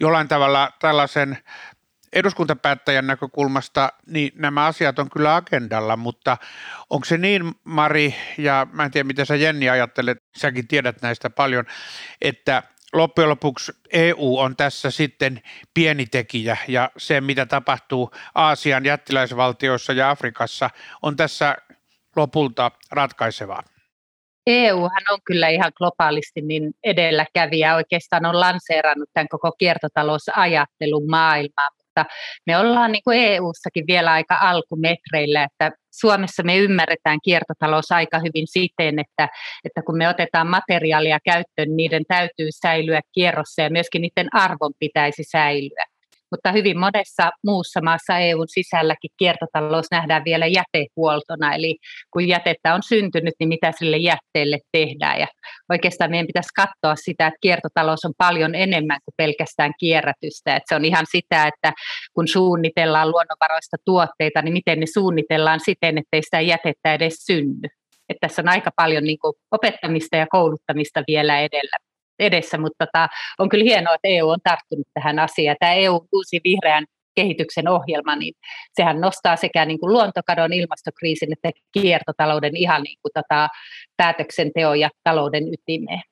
jollain 0.00 0.28
tavalla 0.28 0.72
tällaisen 0.80 1.38
eduskuntapäättäjän 2.12 3.06
näkökulmasta 3.06 3.92
niin 4.06 4.32
nämä 4.34 4.66
asiat 4.66 4.98
on 4.98 5.10
kyllä 5.10 5.36
agendalla, 5.36 5.96
mutta 5.96 6.36
onko 6.90 7.04
se 7.04 7.18
niin, 7.18 7.54
Mari, 7.64 8.14
ja 8.38 8.66
mä 8.72 8.84
en 8.84 8.90
tiedä, 8.90 9.06
mitä 9.06 9.24
sä 9.24 9.36
Jenni 9.36 9.70
ajattelet, 9.70 10.18
säkin 10.36 10.68
tiedät 10.68 11.02
näistä 11.02 11.30
paljon, 11.30 11.64
että 12.20 12.62
loppujen 12.92 13.30
lopuksi 13.30 13.72
EU 13.92 14.38
on 14.38 14.56
tässä 14.56 14.90
sitten 14.90 15.42
pieni 15.74 16.06
tekijä 16.06 16.56
ja 16.68 16.90
se, 16.96 17.20
mitä 17.20 17.46
tapahtuu 17.46 18.10
Aasian 18.34 18.84
jättiläisvaltioissa 18.84 19.92
ja 19.92 20.10
Afrikassa, 20.10 20.70
on 21.02 21.16
tässä 21.16 21.56
lopulta 22.16 22.70
ratkaisevaa. 22.90 23.62
EUhan 24.46 25.02
on 25.10 25.18
kyllä 25.24 25.48
ihan 25.48 25.72
globaalisti 25.76 26.40
niin 26.40 26.72
edelläkävijä, 26.84 27.74
oikeastaan 27.74 28.26
on 28.26 28.40
lanseerannut 28.40 29.08
tämän 29.12 29.28
koko 29.28 29.52
kiertotalousajattelun 29.52 31.10
maailmaa, 31.10 31.68
mutta 31.98 32.14
me 32.46 32.58
ollaan 32.58 32.92
niin 32.92 33.02
kuin 33.04 33.18
EU-sakin 33.18 33.84
vielä 33.86 34.12
aika 34.12 34.38
alkumetreillä, 34.40 35.44
että 35.44 35.70
Suomessa 35.90 36.42
me 36.42 36.56
ymmärretään 36.56 37.18
kiertotalous 37.24 37.92
aika 37.92 38.18
hyvin 38.18 38.46
siten, 38.46 38.98
että, 38.98 39.28
että 39.64 39.82
kun 39.86 39.98
me 39.98 40.08
otetaan 40.08 40.46
materiaalia 40.46 41.18
käyttöön, 41.24 41.76
niiden 41.76 42.02
täytyy 42.08 42.48
säilyä 42.62 43.00
kierrossa 43.12 43.62
ja 43.62 43.70
myöskin 43.70 44.02
niiden 44.02 44.28
arvon 44.32 44.72
pitäisi 44.78 45.22
säilyä 45.24 45.84
mutta 46.30 46.52
hyvin 46.52 46.78
monessa 46.78 47.30
muussa 47.46 47.80
maassa 47.80 48.18
EUn 48.18 48.48
sisälläkin 48.48 49.10
kiertotalous 49.18 49.86
nähdään 49.90 50.24
vielä 50.24 50.46
jätehuoltona, 50.46 51.54
eli 51.54 51.76
kun 52.10 52.28
jätettä 52.28 52.74
on 52.74 52.82
syntynyt, 52.82 53.34
niin 53.40 53.48
mitä 53.48 53.72
sille 53.78 53.96
jätteelle 53.96 54.58
tehdään. 54.72 55.20
Ja 55.20 55.26
oikeastaan 55.68 56.10
meidän 56.10 56.26
pitäisi 56.26 56.48
katsoa 56.56 56.96
sitä, 56.96 57.26
että 57.26 57.38
kiertotalous 57.40 58.04
on 58.04 58.12
paljon 58.18 58.54
enemmän 58.54 58.98
kuin 59.04 59.14
pelkästään 59.16 59.72
kierrätystä. 59.80 60.56
Että 60.56 60.68
se 60.68 60.74
on 60.74 60.84
ihan 60.84 61.06
sitä, 61.10 61.46
että 61.46 61.72
kun 62.14 62.28
suunnitellaan 62.28 63.10
luonnonvaroista 63.10 63.76
tuotteita, 63.84 64.42
niin 64.42 64.52
miten 64.52 64.80
ne 64.80 64.86
suunnitellaan 64.94 65.60
siten, 65.60 65.98
ettei 65.98 66.22
sitä 66.22 66.40
jätettä 66.40 66.94
edes 66.94 67.14
synny. 67.14 67.68
Että 68.08 68.26
tässä 68.26 68.42
on 68.42 68.48
aika 68.48 68.70
paljon 68.76 69.04
niin 69.04 69.18
opettamista 69.50 70.16
ja 70.16 70.26
kouluttamista 70.30 71.02
vielä 71.08 71.40
edellä 71.40 71.76
edessä, 72.18 72.58
mutta 72.58 72.86
tota, 72.86 73.08
on 73.38 73.48
kyllä 73.48 73.64
hienoa, 73.64 73.94
että 73.94 74.08
EU 74.08 74.28
on 74.28 74.40
tarttunut 74.44 74.86
tähän 74.94 75.18
asiaan. 75.18 75.56
Tämä 75.60 75.72
EU 75.72 76.06
uusi 76.12 76.40
vihreän 76.44 76.84
kehityksen 77.14 77.68
ohjelma, 77.68 78.16
niin 78.16 78.34
sehän 78.72 79.00
nostaa 79.00 79.36
sekä 79.36 79.64
niin 79.64 79.80
kuin 79.80 79.92
luontokadon, 79.92 80.52
ilmastokriisin 80.52 81.32
että 81.32 81.50
kiertotalouden 81.72 82.56
ihan 82.56 82.82
niin 82.82 82.98
kuin 83.02 83.12
tota 83.14 83.48
päätöksenteon 83.96 84.80
ja 84.80 84.90
talouden 85.04 85.44
ytimeen. 85.52 86.02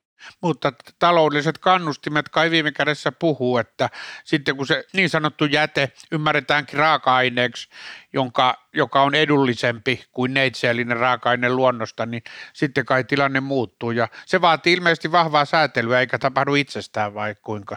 Mutta 0.40 0.72
taloudelliset 0.98 1.58
kannustimet 1.58 2.28
kai 2.28 2.50
viime 2.50 2.72
kädessä 2.72 3.12
puhuu, 3.12 3.58
että 3.58 3.90
sitten 4.24 4.56
kun 4.56 4.66
se 4.66 4.84
niin 4.92 5.10
sanottu 5.10 5.44
jäte 5.44 5.92
ymmärretäänkin 6.12 6.78
raaka-aineeksi, 6.78 7.68
jonka, 8.12 8.54
joka 8.72 9.02
on 9.02 9.14
edullisempi 9.14 10.04
kuin 10.12 10.34
neitseellinen 10.34 10.96
raaka-aine 10.96 11.48
luonnosta, 11.48 12.06
niin 12.06 12.22
sitten 12.52 12.84
kai 12.84 13.04
tilanne 13.04 13.40
muuttuu. 13.40 13.90
Ja 13.90 14.08
se 14.26 14.40
vaatii 14.40 14.72
ilmeisesti 14.72 15.12
vahvaa 15.12 15.44
säätelyä, 15.44 16.00
eikä 16.00 16.18
tapahdu 16.18 16.54
itsestään 16.54 17.14
vai 17.14 17.34
kuinka? 17.42 17.76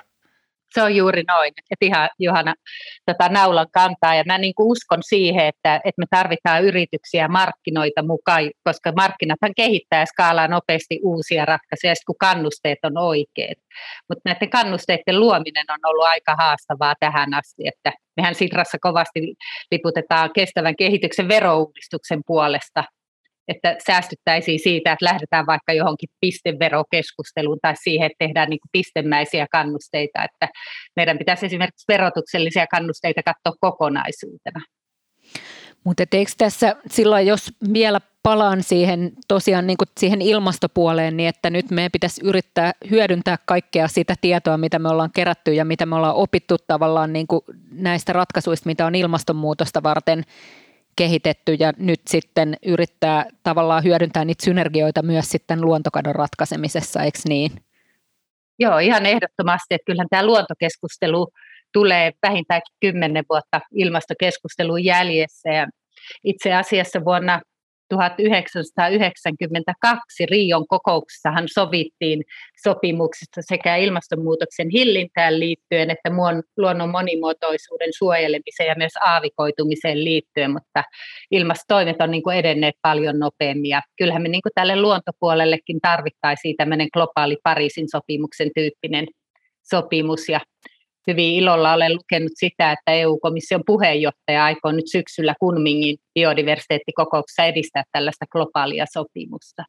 Se 0.73 0.81
on 0.81 0.95
juuri 0.95 1.23
noin, 1.27 1.53
että 1.71 1.85
ihan 1.85 2.09
Johanna 2.19 2.53
tota, 3.05 3.29
naulan 3.29 3.67
kantaa 3.71 4.15
ja 4.15 4.23
mä 4.27 4.37
niin 4.37 4.53
kuin 4.55 4.67
uskon 4.67 4.99
siihen, 5.01 5.45
että, 5.45 5.75
että 5.75 5.99
me 5.99 6.05
tarvitaan 6.09 6.63
yrityksiä 6.63 7.27
markkinoita 7.27 8.03
mukaan, 8.03 8.51
koska 8.63 8.91
markkinathan 8.91 9.51
kehittää 9.55 9.99
ja 9.99 10.05
skaalaa 10.05 10.47
nopeasti 10.47 10.99
uusia 11.03 11.45
ratkaisuja, 11.45 11.93
kun 12.05 12.15
kannusteet 12.19 12.79
on 12.83 12.97
oikeat. 12.97 13.57
Mutta 14.09 14.21
näiden 14.25 14.49
kannusteiden 14.49 15.19
luominen 15.19 15.65
on 15.69 15.79
ollut 15.89 16.05
aika 16.05 16.35
haastavaa 16.37 16.93
tähän 16.99 17.33
asti, 17.33 17.67
että 17.67 17.91
mehän 18.17 18.35
Sitrassa 18.35 18.77
kovasti 18.81 19.35
liputetaan 19.71 20.29
kestävän 20.33 20.75
kehityksen 20.75 21.27
verouudistuksen 21.27 22.21
puolesta, 22.27 22.83
että 23.49 23.75
säästyttäisiin 23.87 24.59
siitä, 24.59 24.91
että 24.91 25.05
lähdetään 25.05 25.45
vaikka 25.45 25.73
johonkin 25.73 26.09
pisteverokeskusteluun 26.21 27.59
tai 27.61 27.73
siihen, 27.83 28.05
että 28.05 28.25
tehdään 28.25 28.49
niin 28.49 28.59
pistemäisiä 28.71 29.47
kannusteita, 29.51 30.23
että 30.23 30.47
meidän 30.95 31.17
pitäisi 31.17 31.45
esimerkiksi 31.45 31.85
verotuksellisia 31.87 32.67
kannusteita 32.67 33.21
katsoa 33.23 33.57
kokonaisuutena. 33.59 34.61
Mutta 35.83 36.03
eikö 36.11 36.31
tässä 36.37 36.75
silloin, 36.89 37.27
jos 37.27 37.53
vielä 37.73 38.01
palaan 38.23 38.63
siihen 38.63 39.11
tosiaan 39.27 39.67
niin 39.67 39.77
kuin 39.77 39.87
siihen 39.99 40.21
ilmastopuoleen, 40.21 41.17
niin 41.17 41.29
että 41.29 41.49
nyt 41.49 41.71
meidän 41.71 41.91
pitäisi 41.91 42.21
yrittää 42.23 42.71
hyödyntää 42.89 43.37
kaikkea 43.45 43.87
sitä 43.87 44.15
tietoa, 44.21 44.57
mitä 44.57 44.79
me 44.79 44.89
ollaan 44.89 45.11
kerätty 45.15 45.53
ja 45.53 45.65
mitä 45.65 45.85
me 45.85 45.95
ollaan 45.95 46.15
opittu 46.15 46.57
tavallaan 46.67 47.13
niin 47.13 47.27
kuin 47.27 47.41
näistä 47.71 48.13
ratkaisuista, 48.13 48.69
mitä 48.69 48.85
on 48.85 48.95
ilmastonmuutosta 48.95 49.83
varten 49.83 50.23
kehitetty 50.95 51.53
ja 51.53 51.73
nyt 51.77 52.01
sitten 52.07 52.57
yrittää 52.65 53.25
tavallaan 53.43 53.83
hyödyntää 53.83 54.25
niitä 54.25 54.45
synergioita 54.45 55.01
myös 55.01 55.29
sitten 55.29 55.61
luontokadon 55.61 56.15
ratkaisemisessa, 56.15 57.03
eikö 57.03 57.19
niin? 57.29 57.51
Joo, 58.59 58.77
ihan 58.77 59.05
ehdottomasti, 59.05 59.73
että 59.75 59.85
kyllähän 59.85 60.07
tämä 60.09 60.25
luontokeskustelu 60.25 61.27
tulee 61.73 62.11
vähintäänkin 62.27 62.75
kymmenen 62.79 63.23
vuotta 63.29 63.61
ilmastokeskustelun 63.73 64.83
jäljessä 64.83 65.49
ja 65.49 65.67
itse 66.23 66.53
asiassa 66.53 67.05
vuonna 67.05 67.41
1992 67.89 70.25
Rion 70.25 70.67
kokouksessahan 70.67 71.47
sovittiin 71.53 72.23
sopimuksista 72.63 73.41
sekä 73.41 73.75
ilmastonmuutoksen 73.75 74.69
hillintään 74.69 75.39
liittyen 75.39 75.91
että 75.91 76.09
luonnon 76.57 76.89
monimuotoisuuden 76.89 77.89
suojelemiseen 77.97 78.67
ja 78.67 78.75
myös 78.77 78.93
aavikoitumiseen 79.01 80.03
liittyen, 80.03 80.51
mutta 80.51 80.83
ilmastotoimet 81.31 82.01
on 82.01 82.11
niin 82.11 82.23
kuin 82.23 82.37
edenneet 82.37 82.75
paljon 82.81 83.19
nopeammin. 83.19 83.69
Ja 83.69 83.81
kyllähän 83.97 84.21
me 84.21 84.29
niin 84.29 84.41
kuin 84.41 84.53
tälle 84.55 84.81
luontopuolellekin 84.81 85.79
tarvittaisiin 85.81 86.55
tämmöinen 86.57 86.87
globaali 86.93 87.37
Pariisin 87.43 87.87
sopimuksen 87.91 88.49
tyyppinen 88.55 89.07
sopimus. 89.69 90.29
Ja 90.29 90.39
hyvin 91.07 91.35
ilolla 91.35 91.73
olen 91.73 91.95
lukenut 91.95 92.31
sitä, 92.35 92.71
että 92.71 92.91
EU-komission 92.91 93.61
puheenjohtaja 93.65 94.45
aikoo 94.45 94.71
nyt 94.71 94.87
syksyllä 94.91 95.35
Kunmingin 95.39 95.97
biodiversiteettikokouksessa 96.13 97.43
edistää 97.43 97.83
tällaista 97.91 98.25
globaalia 98.31 98.85
sopimusta. 98.93 99.63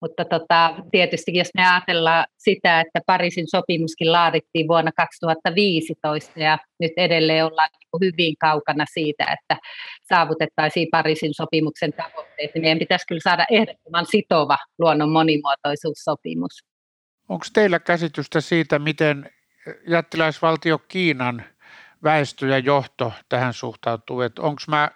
Mutta 0.00 0.24
tota, 0.24 0.74
tietysti 0.90 1.34
jos 1.34 1.48
me 1.54 1.70
ajatellaan 1.70 2.24
sitä, 2.38 2.80
että 2.80 3.00
Pariisin 3.06 3.46
sopimuskin 3.48 4.12
laadittiin 4.12 4.68
vuonna 4.68 4.90
2015 4.96 6.40
ja 6.40 6.58
nyt 6.80 6.92
edelleen 6.96 7.44
ollaan 7.44 7.68
niin 7.72 8.12
hyvin 8.12 8.34
kaukana 8.40 8.84
siitä, 8.92 9.24
että 9.24 9.56
saavutettaisiin 10.08 10.88
Pariisin 10.90 11.34
sopimuksen 11.34 11.92
tavoitteet, 11.92 12.54
niin 12.54 12.62
meidän 12.62 12.78
pitäisi 12.78 13.04
kyllä 13.08 13.20
saada 13.24 13.46
ehdottoman 13.50 14.06
sitova 14.06 14.58
luonnon 14.78 15.10
monimuotoisuussopimus. 15.10 16.52
Onko 17.28 17.46
teillä 17.52 17.78
käsitystä 17.78 18.40
siitä, 18.40 18.78
miten 18.78 19.30
jättiläisvaltio 19.88 20.78
Kiinan 20.78 21.44
väestö 22.02 22.46
ja 22.46 22.58
johto 22.58 23.12
tähän 23.28 23.52
suhtautuu? 23.52 24.20
Onko 24.38 24.62
mä 24.68 24.90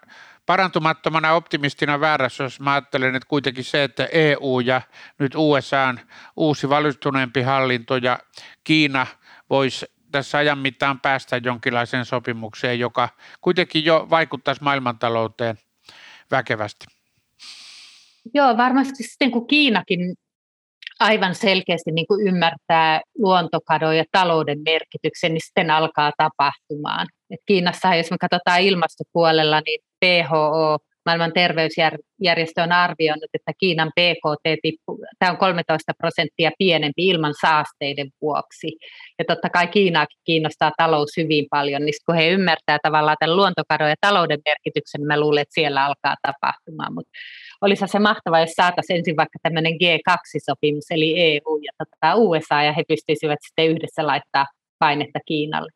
parantumattomana 0.47 1.33
optimistina 1.33 2.01
väärässä, 2.01 2.45
jos 2.45 2.61
mä 2.61 2.73
ajattelen, 2.73 3.15
että 3.15 3.29
kuitenkin 3.29 3.65
se, 3.65 3.85
että 3.85 4.09
EU 4.13 4.61
ja 4.61 4.83
nyt 5.19 5.33
USAn 5.37 6.01
uusi 6.37 6.69
valistuneempi 6.69 7.43
hallinto 7.43 7.97
ja 7.97 8.19
Kiina 8.65 9.07
voisi 9.51 9.87
tässä 10.13 10.39
ajan 10.39 10.59
mittaan 10.59 11.01
päästä 11.01 11.37
jonkinlaiseen 11.37 12.05
sopimukseen, 12.05 12.79
joka 12.79 13.09
kuitenkin 13.41 13.85
jo 13.85 14.07
vaikuttaisi 14.11 14.63
maailmantalouteen 14.63 15.59
väkevästi. 16.31 16.87
Joo, 18.35 18.57
varmasti 18.57 19.03
sitten 19.03 19.31
kun 19.31 19.47
Kiinakin 19.47 20.17
aivan 21.01 21.35
selkeästi 21.35 21.93
niin 21.93 22.07
kuin 22.07 22.29
ymmärtää 22.29 23.01
luontokadon 23.19 23.97
ja 23.97 24.05
talouden 24.13 24.59
merkityksen, 24.65 25.35
niin 25.35 25.45
sitten 25.45 25.71
alkaa 25.71 26.13
tapahtumaan. 26.17 27.07
Et 27.31 27.41
Kiinassa, 27.47 27.95
jos 27.95 28.11
me 28.11 28.17
katsotaan 28.21 28.61
ilmastopuolella, 28.61 29.61
niin 29.61 29.81
WHO, 30.05 30.79
maailman 31.07 31.33
terveysjärjestö 31.33 32.63
on 32.63 32.73
arvioinut, 32.73 33.31
että 33.35 33.53
Kiinan 33.59 33.93
BKT 34.01 34.61
tippuu, 34.63 35.05
tämä 35.19 35.33
on 35.33 35.39
13 35.39 35.93
prosenttia 35.99 36.51
pienempi 36.59 37.09
ilman 37.09 37.35
saasteiden 37.41 38.11
vuoksi. 38.23 38.67
Ja 39.19 39.25
totta 39.29 39.51
kai 39.51 39.67
Kiinaakin 39.67 40.21
kiinnostaa 40.25 40.73
talous 40.77 41.11
hyvin 41.17 41.47
paljon, 41.51 41.85
niin 41.85 41.95
kun 42.07 42.15
he 42.15 42.29
ymmärtää 42.29 42.79
tavallaan 42.83 43.17
tämän 43.21 43.37
luontokadon 43.37 43.89
ja 43.89 43.95
talouden 44.01 44.41
merkityksen, 44.45 45.01
niin 45.01 45.07
mä 45.07 45.21
luulen, 45.21 45.43
että 45.43 45.55
siellä 45.55 45.85
alkaa 45.85 46.17
tapahtumaan. 46.23 46.95
Mutta 46.95 47.11
olisi 47.65 47.85
se 47.87 47.99
mahtavaa, 47.99 48.41
jos 48.41 48.51
saataisiin 48.51 48.97
ensin 48.97 49.17
vaikka 49.17 49.39
tämmöinen 49.43 49.73
G2-sopimus, 49.73 50.85
eli 50.91 51.15
EU 51.19 51.59
ja 51.63 51.73
tota 51.79 52.15
USA, 52.15 52.63
ja 52.63 52.73
he 52.73 52.83
pystyisivät 52.89 53.39
sitten 53.47 53.69
yhdessä 53.69 54.07
laittaa 54.07 54.47
painetta 54.79 55.19
Kiinalle. 55.27 55.71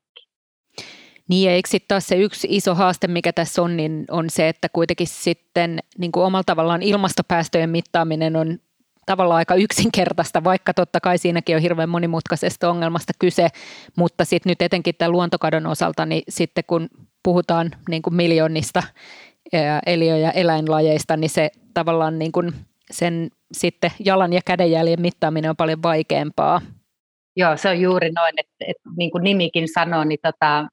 Niin 1.28 1.46
ja 1.46 1.54
eikö 1.54 1.68
sitten 1.68 1.88
taas 1.88 2.06
se 2.06 2.16
yksi 2.16 2.48
iso 2.50 2.74
haaste, 2.74 3.06
mikä 3.06 3.32
tässä 3.32 3.62
on, 3.62 3.76
niin 3.76 4.04
on 4.10 4.30
se, 4.30 4.48
että 4.48 4.68
kuitenkin 4.68 5.06
sitten 5.06 5.78
niin 5.98 6.12
kuin 6.12 6.24
omalla 6.24 6.44
tavallaan 6.44 6.82
ilmastopäästöjen 6.82 7.70
mittaaminen 7.70 8.36
on 8.36 8.58
tavallaan 9.06 9.38
aika 9.38 9.54
yksinkertaista, 9.54 10.44
vaikka 10.44 10.74
totta 10.74 11.00
kai 11.00 11.18
siinäkin 11.18 11.56
on 11.56 11.62
hirveän 11.62 11.88
monimutkaisesta 11.88 12.70
ongelmasta 12.70 13.12
kyse, 13.18 13.48
mutta 13.96 14.24
sitten 14.24 14.50
nyt 14.50 14.62
etenkin 14.62 14.94
tämän 14.94 15.12
luontokadon 15.12 15.66
osalta, 15.66 16.06
niin 16.06 16.22
sitten 16.28 16.64
kun 16.66 16.88
puhutaan 17.22 17.70
niin 17.88 18.02
kuin 18.02 18.14
miljoonista 18.14 18.82
eliö- 19.86 20.18
ja 20.18 20.30
eläinlajeista, 20.30 21.16
niin 21.16 21.30
se 21.30 21.50
tavallaan 21.78 22.18
niin 22.18 22.32
kuin 22.32 22.52
sen 22.90 23.30
sitten 23.52 23.90
jalan 24.04 24.32
ja 24.32 24.40
kädenjäljen 24.44 25.00
mittaaminen 25.00 25.50
on 25.50 25.56
paljon 25.56 25.82
vaikeampaa. 25.82 26.60
Joo, 27.36 27.56
se 27.56 27.68
on 27.68 27.80
juuri 27.80 28.10
noin, 28.10 28.34
että, 28.36 28.64
että 28.68 28.88
niin 28.96 29.10
kuin 29.10 29.24
nimikin 29.24 29.68
sanoo, 29.74 30.04
niin 30.04 30.18
tota, 30.22 30.66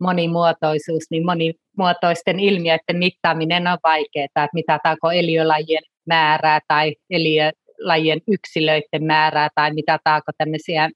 monimuotoisuus, 0.00 1.02
niin 1.10 1.26
monimuotoisten 1.26 2.40
ilmiöiden 2.40 2.98
mittaaminen 2.98 3.66
on 3.66 3.78
vaikeaa, 3.82 4.24
että 4.24 4.48
mitataanko 4.54 5.10
eliölajien 5.10 5.82
määrää 6.06 6.60
tai 6.68 6.94
eliölajien 7.10 8.20
yksilöiden 8.28 9.04
määrää 9.04 9.48
tai 9.54 9.74
mitataanko 9.74 10.32
tämmöisiä 10.38 10.90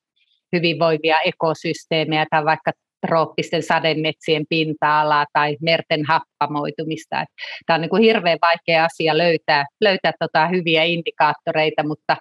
hyvinvoivia 0.56 1.20
ekosysteemejä 1.20 2.26
tai 2.30 2.44
vaikka 2.44 2.72
trooppisten 3.06 3.62
sademetsien 3.62 4.44
pinta-alaa 4.48 5.26
tai 5.32 5.56
merten 5.61 6.04
happamoitumista. 6.04 7.24
Tämä 7.66 7.74
on 7.74 7.80
niin 7.80 7.90
kuin 7.90 8.02
hirveän 8.02 8.38
vaikea 8.42 8.84
asia 8.84 9.18
löytää, 9.18 9.66
löytää 9.80 10.12
tota 10.20 10.48
hyviä 10.48 10.84
indikaattoreita, 10.84 11.82
mutta, 11.82 12.16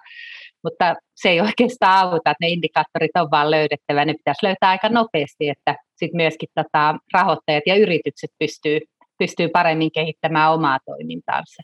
mutta 0.64 0.94
se 1.14 1.28
ei 1.28 1.40
oikeastaan 1.40 1.98
auta, 1.98 2.30
että 2.30 2.36
ne 2.40 2.48
indikaattorit 2.48 3.16
on 3.16 3.30
vaan 3.30 3.50
löydettävä. 3.50 4.04
Ne 4.04 4.14
pitäisi 4.14 4.46
löytää 4.46 4.70
aika 4.70 4.88
nopeasti, 4.88 5.48
että 5.48 5.74
sitten 5.96 6.16
myöskin 6.16 6.48
tota 6.54 6.94
rahoittajat 7.12 7.62
ja 7.66 7.74
yritykset 7.74 8.30
pystyy, 8.38 8.80
pystyy 9.18 9.48
paremmin 9.48 9.92
kehittämään 9.92 10.52
omaa 10.52 10.78
toimintaansa. 10.86 11.62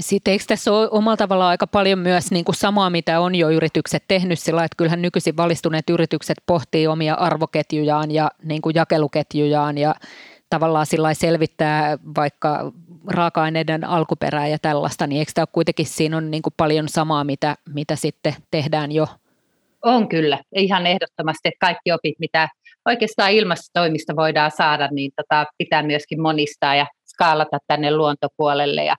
Sitten 0.00 0.32
eikö 0.32 0.44
tässä 0.46 0.72
ole 0.72 0.88
omalla 0.90 1.16
tavallaan 1.16 1.50
aika 1.50 1.66
paljon 1.66 1.98
myös 1.98 2.30
niin 2.30 2.44
kuin 2.44 2.56
samaa, 2.56 2.90
mitä 2.90 3.20
on 3.20 3.34
jo 3.34 3.50
yritykset 3.50 4.04
tehnyt 4.08 4.38
sillä, 4.38 4.64
että 4.64 4.76
kyllähän 4.76 5.02
nykyisin 5.02 5.36
valistuneet 5.36 5.90
yritykset 5.90 6.38
pohtii 6.46 6.86
omia 6.86 7.14
arvoketjujaan 7.14 8.10
ja 8.10 8.30
niin 8.42 8.62
kuin 8.62 8.74
jakeluketjujaan 8.74 9.78
ja 9.78 9.94
tavallaan 10.50 10.86
sillä 10.86 11.14
selvittää 11.14 11.98
vaikka 12.16 12.72
raaka-aineiden 13.06 13.84
alkuperää 13.84 14.48
ja 14.48 14.58
tällaista, 14.58 15.06
niin 15.06 15.18
eikö 15.18 15.32
tämä 15.34 15.46
kuitenkin 15.46 15.86
siinä 15.86 16.16
on 16.16 16.30
niin 16.30 16.42
kuin 16.42 16.54
paljon 16.56 16.88
samaa, 16.88 17.24
mitä, 17.24 17.56
mitä 17.74 17.96
sitten 17.96 18.34
tehdään 18.50 18.92
jo? 18.92 19.06
On 19.84 20.08
kyllä, 20.08 20.38
ihan 20.56 20.86
ehdottomasti, 20.86 21.48
että 21.48 21.66
kaikki 21.66 21.92
opit, 21.92 22.14
mitä 22.18 22.48
oikeastaan 22.86 23.32
ilmastotoimista 23.32 24.16
voidaan 24.16 24.50
saada, 24.50 24.88
niin 24.92 25.10
tota, 25.16 25.46
pitää 25.58 25.82
myöskin 25.82 26.22
monistaa 26.22 26.74
ja 26.74 26.86
skaalata 27.06 27.58
tänne 27.66 27.96
luontopuolelle. 27.96 28.84
Ja 28.84 28.96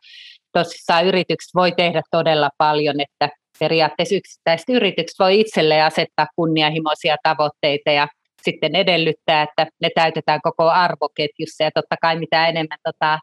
tosissaan 0.59 1.05
yritykset 1.05 1.49
voi 1.55 1.71
tehdä 1.71 2.01
todella 2.11 2.49
paljon, 2.57 2.95
että 2.99 3.29
periaatteessa 3.59 4.15
yksittäiset 4.15 4.69
yritykset 4.69 5.19
voi 5.19 5.39
itselleen 5.39 5.83
asettaa 5.85 6.27
kunnianhimoisia 6.35 7.15
tavoitteita 7.23 7.91
ja 7.91 8.07
sitten 8.41 8.75
edellyttää, 8.75 9.43
että 9.43 9.67
ne 9.81 9.89
täytetään 9.95 10.39
koko 10.43 10.69
arvoketjussa. 10.69 11.63
Ja 11.63 11.71
totta 11.75 11.95
kai 12.01 12.19
mitä 12.19 12.47
enemmän 12.47 12.77
tota, 12.83 13.19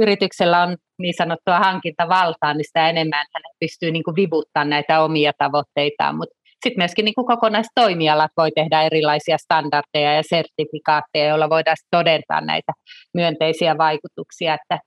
yrityksellä 0.00 0.62
on 0.62 0.76
niin 0.98 1.14
sanottua 1.16 1.58
hankintavaltaa, 1.58 2.54
niin 2.54 2.64
sitä 2.64 2.88
enemmän 2.88 3.26
hän 3.34 3.42
pystyy 3.60 3.90
niin 3.90 4.04
kuin 4.04 4.16
vivuttamaan 4.16 4.70
näitä 4.70 5.02
omia 5.02 5.32
tavoitteitaan, 5.38 6.16
mutta 6.16 6.34
sitten 6.64 6.80
myöskin 6.80 7.04
niin 7.04 7.14
kuin 7.14 7.26
kokonaistoimialat 7.26 8.30
voi 8.36 8.50
tehdä 8.50 8.82
erilaisia 8.82 9.38
standardeja 9.38 10.14
ja 10.14 10.22
sertifikaatteja, 10.22 11.28
joilla 11.28 11.50
voidaan 11.50 11.76
todentaa 11.90 12.40
näitä 12.40 12.72
myönteisiä 13.14 13.78
vaikutuksia, 13.78 14.54
että 14.54 14.78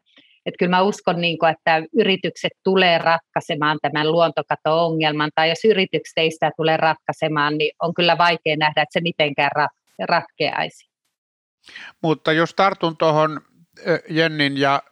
että 0.45 0.57
kyllä 0.59 0.69
mä 0.69 0.81
uskon, 0.81 1.21
niin 1.21 1.39
kuin, 1.39 1.51
että 1.51 1.83
yritykset 1.93 2.51
tulee 2.63 2.97
ratkaisemaan 2.97 3.79
tämän 3.81 4.11
luontokato-ongelman, 4.11 5.31
tai 5.35 5.49
jos 5.49 5.65
yritykset 5.65 6.17
ei 6.17 6.31
sitä 6.31 6.51
tule 6.57 6.77
ratkaisemaan, 6.77 7.57
niin 7.57 7.71
on 7.81 7.93
kyllä 7.93 8.17
vaikea 8.17 8.55
nähdä, 8.57 8.81
että 8.81 8.93
se 8.93 9.01
mitenkään 9.01 9.51
ratkeaisi. 10.09 10.89
Mutta 12.01 12.33
jos 12.33 12.53
tartun 12.53 12.97
tuohon 12.97 13.41
Jennin 14.09 14.57
ja 14.57 14.83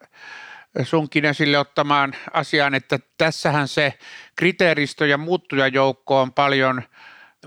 sunkin 0.83 1.25
esille 1.25 1.57
ottamaan 1.57 2.13
asiaan, 2.33 2.75
että 2.75 2.99
tässähän 3.17 3.67
se 3.67 3.93
kriteeristö 4.35 5.07
ja 5.07 5.17
muuttujajoukko 5.17 6.21
on 6.21 6.33
paljon– 6.33 6.81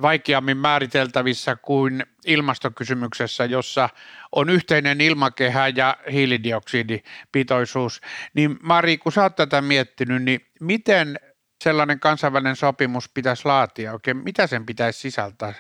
vaikeammin 0.03 0.57
määriteltävissä 0.57 1.57
kuin 1.57 2.07
ilmastokysymyksessä, 2.27 3.45
jossa 3.45 3.89
on 4.33 4.51
yhteinen 4.51 5.01
ilmakehä 5.01 5.69
ja 5.69 5.97
hiilidioksidipitoisuus. 6.13 8.01
Niin 8.35 8.59
Mari, 8.63 8.99
kun 8.99 9.13
sä 9.13 9.23
oot 9.23 9.37
tätä 9.37 9.61
miettinyt, 9.61 10.23
niin 10.23 10.41
miten 10.61 11.19
sellainen 11.65 12.01
kansainvälinen 12.01 12.57
sopimus 12.57 13.11
pitäisi 13.15 13.45
laatia 13.45 13.93
oikein? 13.93 14.17
Mitä 14.17 14.47
sen 14.47 14.67
pitäisi 14.67 15.01
sisältää 15.01 15.55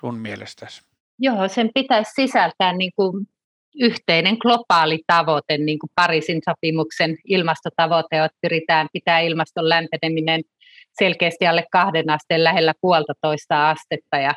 sun 0.00 0.14
mielestäsi? 0.14 0.82
Joo, 1.18 1.48
sen 1.48 1.70
pitäisi 1.74 2.12
sisältää 2.14 2.72
niin 2.72 2.92
kuin 2.96 3.26
yhteinen 3.80 4.36
globaali 4.40 5.02
tavoite, 5.06 5.58
niin 5.58 5.78
kuin 5.78 5.90
Pariisin 5.94 6.40
sopimuksen 6.50 7.16
ilmastotavoite, 7.24 8.24
että 8.24 8.38
pyritään 8.40 8.88
pitää 8.92 9.20
ilmaston 9.20 9.68
lämpeneminen– 9.68 10.42
selkeästi 10.98 11.46
alle 11.46 11.64
kahden 11.72 12.10
asteen 12.10 12.44
lähellä 12.44 12.72
puolitoista 12.80 13.70
astetta 13.70 14.16
ja 14.16 14.34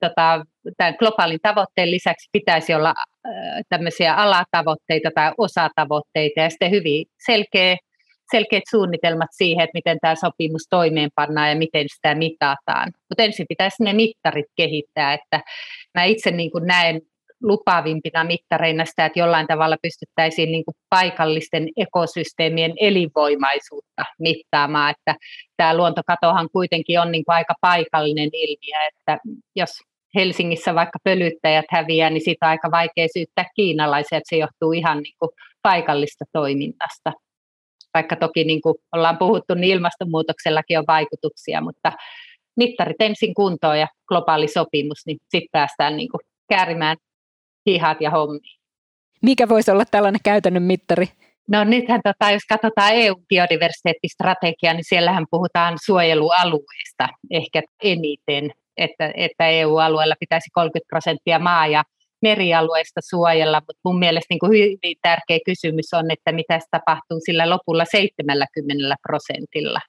tota, 0.00 0.44
tämän 0.76 0.94
globaalin 0.98 1.38
tavoitteen 1.42 1.90
lisäksi 1.90 2.28
pitäisi 2.32 2.74
olla 2.74 2.94
tämmöisiä 3.68 4.14
alatavoitteita 4.14 5.10
tai 5.14 5.32
osatavoitteita 5.38 6.40
ja 6.40 6.50
sitten 6.50 6.70
hyvin 6.70 7.06
selkeä, 7.26 7.76
selkeät 8.30 8.62
suunnitelmat 8.70 9.30
siihen, 9.32 9.64
että 9.64 9.78
miten 9.78 9.98
tämä 10.00 10.14
sopimus 10.14 10.66
toimeenpannaan 10.70 11.48
ja 11.48 11.56
miten 11.56 11.86
sitä 11.96 12.14
mitataan. 12.14 12.92
Mutta 13.08 13.22
ensin 13.22 13.46
pitäisi 13.48 13.84
ne 13.84 13.92
mittarit 13.92 14.46
kehittää, 14.56 15.12
että 15.14 15.40
mä 15.94 16.04
itse 16.04 16.30
niin 16.30 16.50
kuin 16.50 16.66
näen 16.66 17.00
lupaavimpina 17.42 18.24
mittareina 18.24 18.84
sitä, 18.84 19.06
että 19.06 19.18
jollain 19.18 19.46
tavalla 19.46 19.76
pystyttäisiin 19.82 20.52
niin 20.52 20.64
kuin 20.64 20.74
paikallisten 20.90 21.68
ekosysteemien 21.76 22.72
elinvoimaisuutta 22.80 24.04
mittaamaan, 24.18 24.90
että 24.90 25.14
tämä 25.56 25.76
luontokatohan 25.76 26.48
kuitenkin 26.52 27.00
on 27.00 27.12
niin 27.12 27.24
kuin 27.24 27.34
aika 27.34 27.54
paikallinen 27.60 28.30
ilmiö, 28.32 28.76
että 28.88 29.18
jos 29.56 29.70
Helsingissä 30.14 30.74
vaikka 30.74 30.98
pölyttäjät 31.04 31.64
häviää, 31.70 32.10
niin 32.10 32.24
siitä 32.24 32.46
on 32.46 32.50
aika 32.50 32.70
vaikea 32.70 33.06
syyttää 33.12 33.44
kiinalaisia, 33.56 34.18
että 34.18 34.30
se 34.30 34.36
johtuu 34.36 34.72
ihan 34.72 34.98
niin 34.98 35.14
kuin 35.18 35.30
paikallista 35.62 36.24
toiminnasta. 36.32 37.12
Vaikka 37.94 38.16
toki 38.16 38.44
niin 38.44 38.62
kuin 38.62 38.74
ollaan 38.92 39.18
puhuttu, 39.18 39.54
niin 39.54 39.72
ilmastonmuutoksellakin 39.72 40.78
on 40.78 40.84
vaikutuksia, 40.88 41.60
mutta 41.60 41.92
mittarit 42.56 43.00
ensin 43.00 43.34
kuntoon 43.34 43.78
ja 43.78 43.88
globaali 44.08 44.48
sopimus, 44.48 45.06
niin 45.06 45.18
sitten 45.28 45.48
päästään 45.52 45.96
niin 45.96 46.08
kuin 46.08 46.20
käärimään 46.48 46.96
hihat 47.66 48.00
ja 48.00 48.10
hommi. 48.10 48.38
Mikä 49.22 49.48
voisi 49.48 49.70
olla 49.70 49.84
tällainen 49.84 50.20
käytännön 50.24 50.62
mittari? 50.62 51.08
No 51.48 51.64
nythän, 51.64 52.00
tota, 52.04 52.30
jos 52.30 52.42
katsotaan 52.48 52.92
EU-biodiversiteettistrategiaa, 52.94 54.74
niin 54.74 54.84
siellähän 54.88 55.24
puhutaan 55.30 55.78
suojelualueista 55.84 57.08
ehkä 57.30 57.62
eniten, 57.82 58.50
että, 58.76 59.12
että 59.14 59.48
EU-alueella 59.48 60.14
pitäisi 60.20 60.50
30 60.52 60.88
prosenttia 60.88 61.38
maa- 61.38 61.66
ja 61.66 61.82
merialueista 62.22 63.00
suojella, 63.10 63.60
mutta 63.60 63.80
mun 63.84 63.98
mielestä 63.98 64.26
niin 64.30 64.38
kuin 64.38 64.52
hyvin 64.52 64.96
tärkeä 65.02 65.38
kysymys 65.44 65.94
on, 65.94 66.10
että 66.10 66.32
mitä 66.32 66.58
tapahtuu 66.70 67.20
sillä 67.24 67.50
lopulla 67.50 67.84
70 67.84 68.96
prosentilla. 69.08 69.80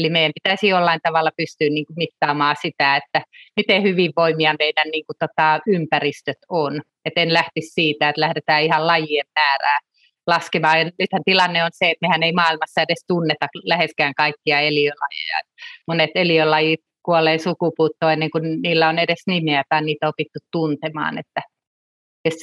Eli 0.00 0.10
meidän 0.10 0.32
pitäisi 0.42 0.68
jollain 0.68 1.00
tavalla 1.02 1.30
pystyä 1.36 1.68
niin 1.70 1.86
kuin 1.86 1.96
mittaamaan 1.96 2.56
sitä, 2.62 2.96
että 2.96 3.22
miten 3.56 3.82
hyvinvoimia 3.82 4.54
meidän 4.58 4.88
niin 4.92 5.04
kuin, 5.06 5.16
tota, 5.18 5.60
ympäristöt 5.66 6.38
on. 6.48 6.80
Et 7.04 7.12
en 7.16 7.32
lähtisi 7.32 7.68
siitä, 7.68 8.08
että 8.08 8.20
lähdetään 8.20 8.62
ihan 8.62 8.86
lajien 8.86 9.26
määrää 9.38 9.78
laskemaan. 10.26 10.78
Ja 10.78 10.84
nythän 10.84 11.22
tilanne 11.24 11.64
on 11.64 11.70
se, 11.72 11.90
että 11.90 12.06
mehän 12.06 12.22
ei 12.22 12.32
maailmassa 12.32 12.82
edes 12.82 13.04
tunneta 13.08 13.46
läheskään 13.64 14.14
kaikkia 14.14 14.60
eliölajeja. 14.60 15.40
Monet 15.86 16.10
eliölajit 16.14 16.80
kuolee 17.02 17.38
sukupuuttoon 17.38 18.12
ennen 18.12 18.30
kuin 18.30 18.62
niillä 18.62 18.88
on 18.88 18.98
edes 18.98 19.22
nimeä 19.26 19.62
tai 19.68 19.82
niitä 19.82 20.08
opittu 20.08 20.38
tuntemaan. 20.52 21.18
Että 21.18 21.40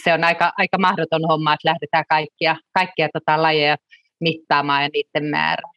se 0.04 0.14
on 0.14 0.24
aika, 0.24 0.52
aika 0.58 0.78
mahdoton 0.78 1.22
homma, 1.30 1.54
että 1.54 1.70
lähdetään 1.70 2.04
kaikkia, 2.10 2.56
kaikkia 2.74 3.10
tota 3.14 3.42
lajeja 3.42 3.78
mittaamaan 4.20 4.84
ja 4.84 4.90
niiden 4.94 5.30
määrää. 5.30 5.77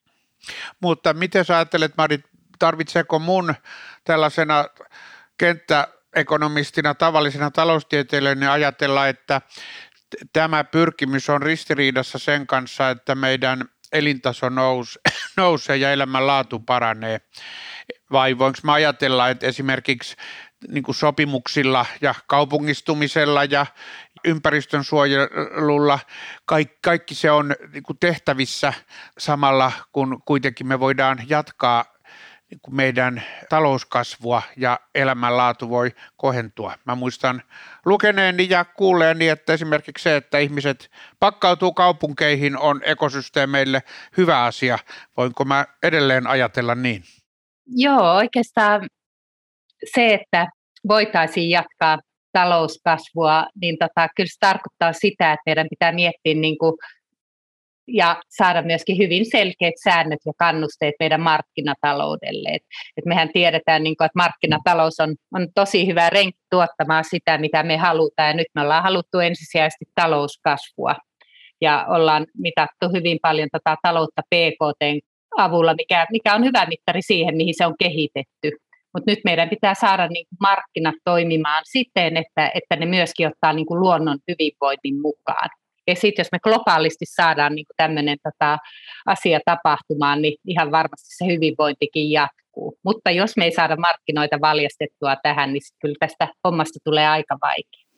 Mutta 0.81 1.15
miten 1.15 1.45
sä 1.45 1.57
ajattelet, 1.57 1.97
Mari, 1.97 2.21
tarvitseeko 2.59 3.19
mun 3.19 3.55
tällaisena 4.05 4.65
kenttäekonomistina, 5.39 6.95
tavallisena 6.95 7.51
taloustieteilijänä 7.51 8.53
ajatella, 8.53 9.09
että 9.09 9.41
tämä 10.33 10.65
pyrkimys 10.65 11.31
on 11.31 11.43
ristiriidassa 11.43 12.19
sen 12.19 12.47
kanssa, 12.47 12.91
että 12.91 13.15
meidän 13.15 13.65
elintaso 13.93 14.49
nous, 14.49 14.99
nousee 15.37 15.77
ja 15.77 15.93
elämänlaatu 15.93 16.59
paranee. 16.59 17.21
Vai 18.13 18.39
voinko 18.39 18.59
mä 18.63 18.73
ajatella, 18.73 19.29
että 19.29 19.47
esimerkiksi 19.47 20.17
niin 20.69 20.83
kuin 20.83 20.95
sopimuksilla 20.95 21.87
ja 22.01 22.15
kaupungistumisella 22.27 23.45
ja 23.45 23.67
ympäristön 24.25 24.85
suojelulla, 24.85 25.99
kaikki, 26.45 26.79
kaikki 26.83 27.15
se 27.15 27.31
on 27.31 27.55
niin 27.73 27.83
kuin 27.83 27.99
tehtävissä 27.99 28.73
samalla, 29.19 29.73
kun 29.93 30.23
kuitenkin 30.25 30.67
me 30.67 30.81
voidaan 30.81 31.19
jatkaa 31.29 31.85
niin 32.51 32.61
kuin 32.63 32.75
meidän 32.75 33.23
talouskasvua 33.49 34.43
ja 34.57 34.81
elämänlaatu 34.95 35.71
voi 35.71 35.91
kohentua. 36.17 36.75
Mä 36.85 36.95
muistan 36.95 37.43
lukeneeni 37.85 38.47
ja 38.51 38.65
kuulleeni, 38.65 39.29
että 39.29 39.53
esimerkiksi 39.53 40.03
se, 40.03 40.17
että 40.17 40.39
ihmiset 40.39 40.91
pakkautuu 41.19 41.73
kaupunkeihin 41.73 42.59
on 42.59 42.81
ekosysteemeille 42.85 43.83
hyvä 44.17 44.45
asia. 44.45 44.79
Voinko 45.17 45.45
mä 45.45 45.67
edelleen 45.83 46.27
ajatella 46.27 46.75
niin? 46.75 47.03
Joo, 47.67 48.15
oikeastaan 48.15 48.89
se, 49.95 50.15
että 50.15 50.47
voitaisiin 50.89 51.51
jatkaa 51.51 51.99
talouskasvua, 52.33 53.47
niin 53.61 53.77
tota, 53.79 54.09
kyllä 54.17 54.29
se 54.29 54.39
tarkoittaa 54.41 54.93
sitä, 54.93 55.33
että 55.33 55.43
meidän 55.47 55.67
pitää 55.71 55.93
miettiä 55.93 56.35
niin 56.35 56.59
kuin 56.59 56.75
ja 57.93 58.23
saada 58.29 58.63
myöskin 58.63 58.99
hyvin 58.99 59.31
selkeät 59.31 59.75
säännöt 59.85 60.19
ja 60.27 60.33
kannusteet 60.39 60.95
meidän 61.01 61.21
markkinataloudelle. 61.21 62.49
Et, 62.49 62.63
et 62.97 63.05
mehän 63.05 63.29
tiedetään, 63.33 63.83
niin 63.83 63.97
kuin, 63.97 64.07
että 64.07 64.19
markkinatalous 64.19 65.01
on, 65.01 65.15
on 65.35 65.49
tosi 65.55 65.87
hyvä 65.87 66.11
renki 66.11 66.39
tuottamaan 66.51 67.05
sitä, 67.05 67.39
mitä 67.39 67.63
me 67.63 67.77
halutaan, 67.77 68.29
ja 68.29 68.35
nyt 68.35 68.47
me 68.55 68.61
ollaan 68.61 68.83
haluttu 68.83 69.19
ensisijaisesti 69.19 69.85
talouskasvua, 69.95 70.95
ja 71.61 71.87
ollaan 71.89 72.27
mitattu 72.39 72.89
hyvin 72.95 73.19
paljon 73.23 73.49
tätä 73.53 73.77
taloutta 73.83 74.23
PKT 74.23 75.05
avulla, 75.37 75.75
mikä, 75.75 76.07
mikä 76.11 76.35
on 76.35 76.45
hyvä 76.45 76.67
mittari 76.67 77.03
siihen, 77.03 77.37
mihin 77.37 77.55
se 77.57 77.67
on 77.67 77.75
kehitetty. 77.79 78.51
Mutta 78.95 79.11
nyt 79.11 79.19
meidän 79.25 79.49
pitää 79.49 79.75
saada 79.75 80.09
niin 80.09 80.27
kuin 80.29 80.37
markkinat 80.41 80.95
toimimaan 81.05 81.63
siten, 81.67 82.17
että, 82.17 82.51
että 82.55 82.77
ne 82.77 82.87
myöskin 82.87 83.27
ottaa 83.27 83.53
niin 83.53 83.67
kuin 83.67 83.81
luonnon 83.81 84.19
hyvinvoinnin 84.29 85.01
mukaan. 85.01 85.49
Ja 85.87 85.95
sitten 85.95 86.23
jos 86.23 86.33
me 86.33 86.39
globaalisti 86.39 87.05
saadaan 87.07 87.55
niin 87.55 87.67
tämmöinen 87.77 88.19
tota 88.23 88.59
asia 89.07 89.41
tapahtumaan, 89.45 90.23
niin 90.23 90.37
ihan 90.47 90.71
varmasti 90.71 91.09
se 91.17 91.27
hyvinvointikin 91.27 92.11
jatkuu. 92.11 92.79
Mutta 92.85 93.11
jos 93.11 93.37
me 93.37 93.45
ei 93.45 93.53
saada 93.53 93.77
markkinoita 93.77 94.41
valjastettua 94.41 95.17
tähän, 95.17 95.53
niin 95.53 95.63
kyllä 95.81 95.97
tästä 96.01 96.29
hommasta 96.45 96.79
tulee 96.85 97.09
aika 97.09 97.39
vaikea. 97.43 97.91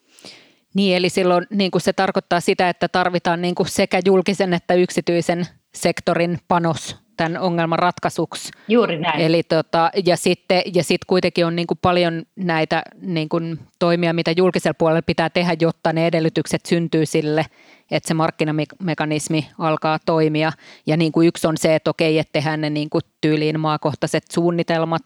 Niin, 0.74 0.96
eli 0.96 1.09
silloin 1.09 1.46
niin 1.50 1.70
kuin 1.70 1.83
se 1.83 1.92
tarkoittaa 1.92 2.40
sitä, 2.40 2.68
että 2.68 2.88
tarvitaan 2.88 3.42
niin 3.42 3.55
kuin 3.55 3.68
sekä 3.68 4.00
julkisen 4.05 4.55
että 4.55 4.74
yksityisen 4.74 5.46
sektorin 5.75 6.39
panos 6.49 7.03
tämän 7.17 7.43
ongelman 7.43 7.79
ratkaisuksi. 7.79 8.51
Juuri 8.69 8.99
näin. 8.99 9.21
Eli 9.21 9.43
tota, 9.43 9.91
ja 10.07 10.17
sitten 10.17 10.63
ja 10.75 10.85
sit 10.85 11.05
kuitenkin 11.05 11.47
on 11.47 11.57
niin 11.57 11.67
kuin 11.67 11.79
paljon 11.83 12.23
näitä 12.37 12.83
niin 13.01 13.29
kuin 13.29 13.59
toimia, 13.79 14.13
mitä 14.13 14.31
julkisella 14.37 14.75
puolella 14.79 15.03
pitää 15.03 15.31
tehdä, 15.31 15.57
jotta 15.61 15.93
ne 15.93 16.07
edellytykset 16.07 16.67
syntyy 16.67 17.07
sille, 17.07 17.47
että 17.91 18.09
se 18.09 18.15
markkinamekanismi 18.15 19.49
alkaa 19.59 19.99
toimia. 20.07 20.53
Ja 20.87 20.97
niin 20.97 21.13
kuin 21.13 21.29
yksi 21.29 21.47
on 21.47 21.57
se, 21.57 21.75
että 21.75 21.91
okei, 21.91 22.19
että 22.19 22.33
tehdään 22.33 22.61
ne 22.61 22.71
niin 22.71 22.91
kuin 22.91 23.03
tyyliin 23.21 23.61
maakohtaiset 23.61 24.25
suunnitelmat. 24.33 25.03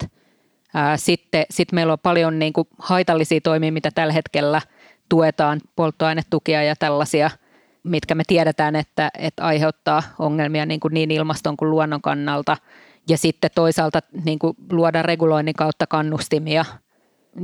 Ää, 0.74 0.96
sitten 0.96 1.44
sit 1.50 1.72
meillä 1.72 1.92
on 1.92 1.98
paljon 2.02 2.38
niin 2.38 2.52
kuin 2.52 2.68
haitallisia 2.78 3.40
toimia, 3.40 3.72
mitä 3.72 3.90
tällä 3.94 4.12
hetkellä 4.12 4.60
tuetaan, 5.08 5.60
polttoainetukia 5.76 6.62
ja 6.62 6.76
tällaisia– 6.76 7.30
mitkä 7.86 8.14
me 8.14 8.22
tiedetään, 8.26 8.76
että, 8.76 9.10
että 9.18 9.44
aiheuttaa 9.44 10.02
ongelmia 10.18 10.66
niin, 10.66 10.80
kuin 10.80 10.94
niin 10.94 11.10
ilmaston 11.10 11.56
kuin 11.56 11.70
luonnon 11.70 12.02
kannalta. 12.02 12.56
Ja 13.08 13.18
sitten 13.18 13.50
toisaalta 13.54 14.00
niin 14.24 14.38
kuin 14.38 14.56
luoda 14.72 15.02
reguloinnin 15.02 15.54
kautta 15.54 15.86
kannustimia 15.86 16.64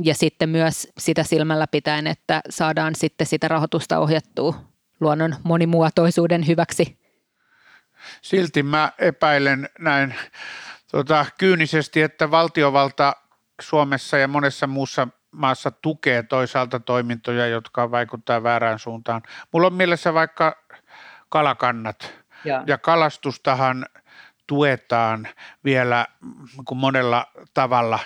ja 0.03 0.15
sitten 0.15 0.49
myös 0.49 0.87
sitä 0.97 1.23
silmällä 1.23 1.67
pitäen, 1.67 2.07
että 2.07 2.41
saadaan 2.49 2.95
sitten 2.95 3.27
sitä 3.27 3.47
rahoitusta 3.47 3.99
ohjattua 3.99 4.55
luonnon 4.99 5.35
monimuotoisuuden 5.43 6.47
hyväksi. 6.47 6.97
Silti 8.21 8.63
mä 8.63 8.91
epäilen 8.99 9.69
näin 9.79 10.15
tota, 10.91 11.25
kyynisesti, 11.37 12.01
että 12.01 12.31
valtiovalta 12.31 13.15
Suomessa 13.61 14.17
ja 14.17 14.27
monessa 14.27 14.67
muussa 14.67 15.07
maassa 15.33 15.71
tukee 15.71 16.23
toisaalta 16.23 16.79
toimintoja, 16.79 17.47
jotka 17.47 17.91
vaikuttaa 17.91 18.43
väärään 18.43 18.79
suuntaan. 18.79 19.21
Mulla 19.51 19.67
on 19.67 19.73
mielessä 19.73 20.13
vaikka 20.13 20.63
kalakannat 21.29 22.13
ja, 22.45 22.63
ja 22.67 22.77
kalastustahan 22.77 23.85
tuetaan 24.47 25.27
vielä 25.63 26.05
kuin 26.65 26.77
monella 26.77 27.27
tavalla, 27.53 27.99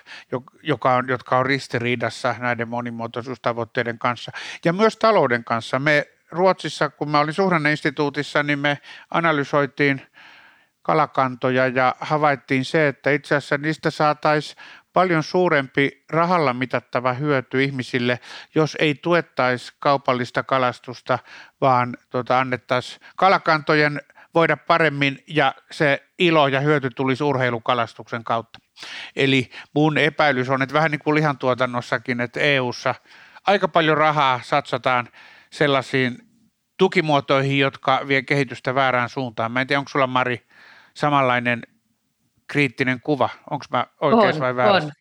joka 0.63 0.95
on, 0.95 1.09
jotka 1.09 1.37
on 1.37 1.45
ristiriidassa 1.45 2.35
näiden 2.39 2.67
monimuotoisuustavoitteiden 2.67 3.99
kanssa 3.99 4.31
ja 4.65 4.73
myös 4.73 4.97
talouden 4.97 5.43
kanssa. 5.43 5.79
Me 5.79 6.07
Ruotsissa, 6.31 6.89
kun 6.89 7.09
mä 7.09 7.19
olin 7.19 7.33
suhdanneinstituutissa, 7.33 8.43
niin 8.43 8.59
me 8.59 8.77
analysoitiin 9.11 10.01
kalakantoja 10.81 11.67
ja 11.67 11.95
havaittiin 11.99 12.65
se, 12.65 12.87
että 12.87 13.11
itse 13.11 13.35
asiassa 13.35 13.57
niistä 13.57 13.91
saataisiin 13.91 14.57
paljon 14.97 15.23
suurempi 15.23 16.03
rahalla 16.09 16.53
mitattava 16.53 17.13
hyöty 17.13 17.63
ihmisille, 17.63 18.19
jos 18.55 18.77
ei 18.79 18.95
tuettaisi 18.95 19.73
kaupallista 19.79 20.43
kalastusta, 20.43 21.19
vaan 21.61 21.97
tuota, 22.09 22.39
annettaisiin 22.39 23.01
kalakantojen 23.15 24.01
voida 24.33 24.57
paremmin 24.57 25.23
ja 25.27 25.53
se 25.71 26.03
ilo 26.19 26.47
ja 26.47 26.59
hyöty 26.59 26.89
tulisi 26.89 27.23
urheilukalastuksen 27.23 28.23
kautta. 28.23 28.59
Eli 29.15 29.49
mun 29.75 29.97
epäilys 29.97 30.49
on, 30.49 30.61
että 30.61 30.73
vähän 30.73 30.91
niin 30.91 30.99
kuin 30.99 31.15
lihantuotannossakin, 31.15 32.21
että 32.21 32.39
EU:ssa 32.39 32.95
aika 33.47 33.67
paljon 33.67 33.97
rahaa 33.97 34.39
satsataan 34.43 35.09
sellaisiin 35.51 36.17
tukimuotoihin, 36.77 37.59
jotka 37.59 38.01
vie 38.07 38.21
kehitystä 38.21 38.75
väärään 38.75 39.09
suuntaan. 39.09 39.51
Mä 39.51 39.61
en 39.61 39.67
tiedä, 39.67 39.79
onko 39.79 39.89
sulla 39.89 40.07
Mari 40.07 40.47
samanlainen 40.93 41.61
kriittinen 42.51 42.99
kuva. 43.03 43.29
Onko 43.51 43.65
mä 43.71 43.87
oikeassa 44.01 44.41
vai 44.41 44.55
väärässä? 44.55 44.87
On. 44.87 44.91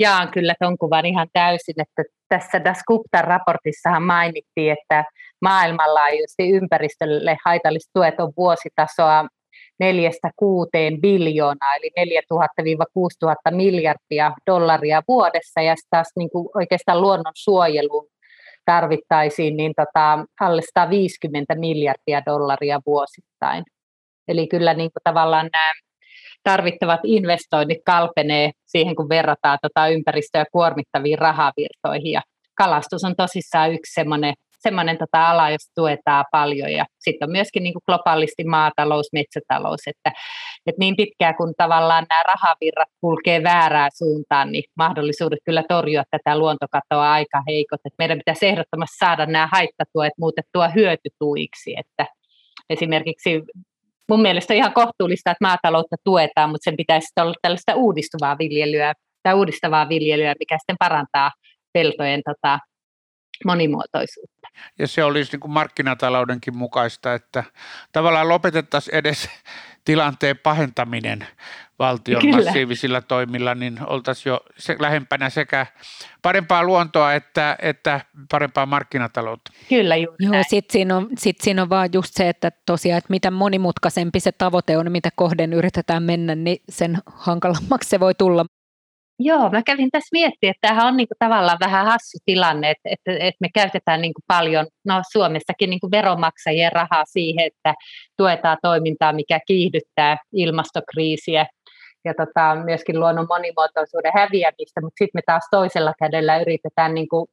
Jaan 0.00 0.30
kyllä 0.30 0.54
tuon 0.62 0.78
kuvan 0.78 1.06
ihan 1.06 1.28
täysin, 1.32 1.74
että 1.82 2.02
tässä 2.28 2.64
Dasguptan 2.64 3.24
raportissahan 3.24 4.02
mainittiin, 4.02 4.72
että 4.72 5.04
maailmanlaajuisesti 5.42 6.50
ympäristölle 6.50 7.36
haitalliset 7.44 7.90
tuet 7.94 8.20
on 8.20 8.32
vuositasoa 8.36 9.26
neljästä 9.80 10.30
kuuteen 10.36 11.00
biljoonaa, 11.00 11.74
eli 11.74 11.90
4000-6000 13.52 13.54
miljardia 13.54 14.32
dollaria 14.46 15.02
vuodessa, 15.08 15.60
ja 15.60 15.74
taas 15.90 16.08
niin 16.16 16.30
kuin 16.30 16.48
oikeastaan 16.54 17.00
luonnonsuojeluun 17.00 18.08
tarvittaisiin 18.64 19.56
niin 19.56 19.72
tota, 19.76 20.24
alle 20.40 20.62
150 20.62 21.54
miljardia 21.54 22.22
dollaria 22.26 22.80
vuosittain. 22.86 23.64
Eli 24.28 24.46
kyllä 24.48 24.74
niin 24.74 24.90
kuin 24.92 25.02
tavallaan 25.04 25.48
nämä 25.52 25.72
tarvittavat 26.50 27.00
investoinnit 27.04 27.78
kalpenee 27.86 28.50
siihen, 28.66 28.96
kun 28.96 29.08
verrataan 29.08 29.58
tota 29.62 29.88
ympäristöä 29.88 30.44
kuormittaviin 30.52 31.18
rahavirtoihin. 31.18 32.12
Ja 32.12 32.22
kalastus 32.54 33.04
on 33.04 33.16
tosissaan 33.16 33.72
yksi 33.72 33.94
semmoinen 33.94 34.34
semmoinen 34.58 34.98
tota 34.98 35.30
ala, 35.30 35.50
josta 35.50 35.72
tuetaan 35.74 36.24
paljon. 36.30 36.72
Ja 36.72 36.84
sitten 36.98 37.26
on 37.26 37.32
myöskin 37.32 37.62
niin 37.62 37.74
globaalisti 37.86 38.44
maatalous, 38.44 39.06
metsätalous, 39.12 39.80
että, 39.86 40.10
että 40.66 40.80
niin 40.80 40.96
pitkään 40.96 41.36
kun 41.36 41.54
tavallaan 41.56 42.06
nämä 42.10 42.22
rahavirrat 42.22 42.88
kulkee 43.00 43.42
väärään 43.42 43.90
suuntaan, 43.94 44.52
niin 44.52 44.64
mahdollisuudet 44.76 45.38
kyllä 45.44 45.62
torjua 45.68 46.02
tätä 46.10 46.38
luontokatoa 46.38 47.12
aika 47.12 47.42
heikot. 47.48 47.80
Että 47.84 47.96
meidän 47.98 48.18
pitäisi 48.18 48.46
ehdottomasti 48.46 48.96
saada 48.96 49.26
nämä 49.26 49.48
haittatuet 49.52 50.12
muutettua 50.18 50.68
hyötytuiksi, 50.68 51.74
että 51.78 52.06
esimerkiksi 52.70 53.42
mun 54.08 54.22
mielestä 54.22 54.54
on 54.54 54.58
ihan 54.58 54.72
kohtuullista, 54.72 55.30
että 55.30 55.44
maataloutta 55.44 55.96
tuetaan, 56.04 56.50
mutta 56.50 56.64
sen 56.64 56.76
pitäisi 56.76 57.08
olla 57.20 57.34
tällaista 57.42 57.74
uudistuvaa 57.74 58.38
viljelyä 58.38 58.92
tai 59.22 59.34
uudistavaa 59.34 59.88
viljelyä, 59.88 60.34
mikä 60.38 60.58
sitten 60.58 60.76
parantaa 60.78 61.30
peltojen 61.72 62.22
tota, 62.24 62.58
monimuotoisuutta. 63.44 64.48
Ja 64.78 64.86
se 64.86 65.04
olisi 65.04 65.32
niin 65.32 65.40
kuin 65.40 65.50
markkinataloudenkin 65.50 66.56
mukaista, 66.56 67.14
että 67.14 67.44
tavallaan 67.92 68.28
lopetettaisiin 68.28 68.94
edes 68.94 69.28
tilanteen 69.84 70.38
pahentaminen 70.38 71.26
valtion 71.78 72.20
Kyllä. 72.20 72.36
massiivisilla 72.36 73.00
toimilla, 73.00 73.54
niin 73.54 73.78
oltaisiin 73.86 74.30
jo 74.30 74.40
se, 74.58 74.76
lähempänä 74.78 75.30
sekä 75.30 75.66
parempaa 76.22 76.64
luontoa 76.64 77.14
että, 77.14 77.56
että 77.62 78.00
parempaa 78.30 78.66
markkinataloutta. 78.66 79.52
Kyllä, 79.68 79.96
juuri 79.96 80.16
Joo, 80.20 80.42
sitten 80.48 80.72
siinä, 80.72 80.96
on, 80.96 81.08
sit 81.18 81.36
siinä 81.40 81.62
on 81.62 81.68
vaan 81.68 81.88
just 81.92 82.10
se, 82.14 82.28
että 82.28 82.52
tosiaan, 82.66 82.98
että 82.98 83.10
mitä 83.10 83.30
monimutkaisempi 83.30 84.20
se 84.20 84.32
tavoite 84.32 84.78
on, 84.78 84.92
mitä 84.92 85.08
kohden 85.16 85.52
yritetään 85.52 86.02
mennä, 86.02 86.34
niin 86.34 86.58
sen 86.68 86.98
hankalammaksi 87.06 87.88
se 87.88 88.00
voi 88.00 88.14
tulla. 88.14 88.46
Joo, 89.18 89.50
mä 89.50 89.62
kävin 89.62 89.90
tässä 89.90 90.08
miettimään, 90.12 90.50
että 90.50 90.68
tämähän 90.68 90.86
on 90.86 90.96
niinku 90.96 91.14
tavallaan 91.18 91.58
vähän 91.60 91.86
hassu 91.86 92.18
tilanne, 92.24 92.70
että, 92.70 92.88
että, 92.92 93.24
että 93.24 93.38
me 93.40 93.48
käytetään 93.54 94.00
niinku 94.00 94.20
paljon, 94.26 94.66
no 94.84 95.02
Suomessakin 95.12 95.70
niinku 95.70 95.90
veronmaksajien 95.90 96.72
rahaa 96.72 97.04
siihen, 97.04 97.46
että 97.46 97.74
tuetaan 98.16 98.58
toimintaa, 98.62 99.12
mikä 99.12 99.40
kiihdyttää 99.46 100.16
ilmastokriisiä 100.32 101.46
ja 102.06 102.14
tota, 102.14 102.64
myöskin 102.64 103.00
luonnon 103.00 103.26
monimuotoisuuden 103.28 104.12
häviämistä, 104.14 104.80
mutta 104.80 104.98
sitten 104.98 105.18
me 105.18 105.22
taas 105.26 105.48
toisella 105.50 105.92
kädellä 105.98 106.38
yritetään 106.38 106.94
niinku 106.94 107.26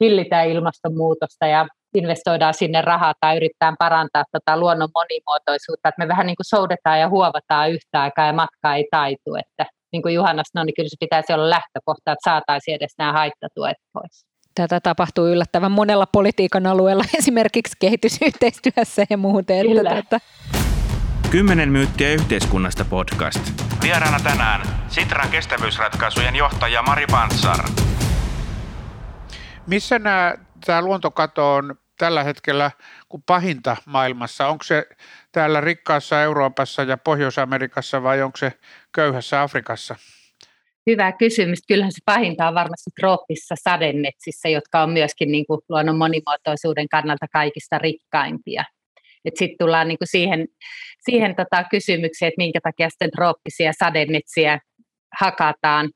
hillitä 0.00 0.42
ilmastonmuutosta 0.42 1.46
ja 1.46 1.66
investoidaan 1.94 2.54
sinne 2.54 2.82
rahaa 2.82 3.14
tai 3.20 3.36
yritetään 3.36 3.74
parantaa 3.78 4.24
tota 4.32 4.56
luonnon 4.56 4.88
monimuotoisuutta, 4.94 5.88
että 5.88 6.04
me 6.04 6.08
vähän 6.08 6.26
niin 6.26 6.36
kuin 6.36 6.50
soudetaan 6.54 7.00
ja 7.00 7.08
huovataan 7.08 7.70
yhtä 7.70 8.02
aikaa 8.02 8.26
ja 8.26 8.32
matka 8.32 8.74
ei 8.74 8.84
taitu, 8.90 9.34
että 9.34 9.66
niin 9.92 10.02
kuin 10.02 10.14
Juhana 10.14 10.42
sanoi, 10.44 10.66
niin 10.66 10.74
kyllä 10.74 10.88
se 10.88 10.96
pitäisi 11.00 11.32
olla 11.32 11.50
lähtökohta, 11.50 12.12
että 12.12 12.30
saataisiin 12.30 12.74
edes 12.74 12.94
nämä 12.98 13.12
haittatuet 13.12 13.76
pois. 13.92 14.26
Tätä 14.54 14.80
tapahtuu 14.80 15.26
yllättävän 15.26 15.72
monella 15.72 16.06
politiikan 16.12 16.66
alueella, 16.66 17.04
esimerkiksi 17.18 17.76
kehitysyhteistyössä 17.80 19.06
ja 19.10 19.16
muuten. 19.16 19.66
Kyllä. 19.66 19.90
Että 19.90 20.20
tätä... 20.20 20.55
Kymmenen 21.30 21.72
myyttiä 21.72 22.12
yhteiskunnasta 22.12 22.84
podcast. 22.84 23.40
Vieraana 23.82 24.18
tänään 24.20 24.60
Sitran 24.88 25.30
kestävyysratkaisujen 25.30 26.36
johtaja 26.36 26.82
Mari 26.82 27.06
Pantsar. 27.10 27.64
Missä 29.66 29.98
nämä, 29.98 30.34
tämä 30.66 30.82
luontokato 30.82 31.54
on 31.54 31.74
tällä 31.98 32.24
hetkellä 32.24 32.70
kuin 33.08 33.22
pahinta 33.26 33.76
maailmassa? 33.86 34.48
Onko 34.48 34.64
se 34.64 34.86
täällä 35.32 35.60
rikkaassa 35.60 36.22
Euroopassa 36.22 36.82
ja 36.82 36.96
Pohjois-Amerikassa 36.96 38.02
vai 38.02 38.22
onko 38.22 38.36
se 38.36 38.52
köyhässä 38.92 39.42
Afrikassa? 39.42 39.96
Hyvä 40.90 41.12
kysymys. 41.12 41.58
Kyllähän 41.68 41.92
se 41.92 42.00
pahinta 42.04 42.48
on 42.48 42.54
varmasti 42.54 42.90
trooppisissa 43.00 43.54
sademetsissä, 43.58 44.48
jotka 44.48 44.82
on 44.82 44.90
myöskin 44.90 45.32
niin 45.32 45.46
kuin 45.46 45.60
luonnon 45.68 45.98
monimuotoisuuden 45.98 46.88
kannalta 46.88 47.26
kaikista 47.32 47.78
rikkaimpia. 47.78 48.64
Sitten 49.34 49.56
tullaan 49.58 49.88
niin 49.88 49.98
siihen, 50.04 50.46
siihen 51.10 51.36
tota 51.36 51.64
kysymykseen, 51.70 52.28
että 52.28 52.42
minkä 52.42 52.60
takia 52.62 52.90
sitten 52.90 53.10
trooppisia 53.10 53.72
sademetsiä 53.78 54.58
hakataan 55.20 55.90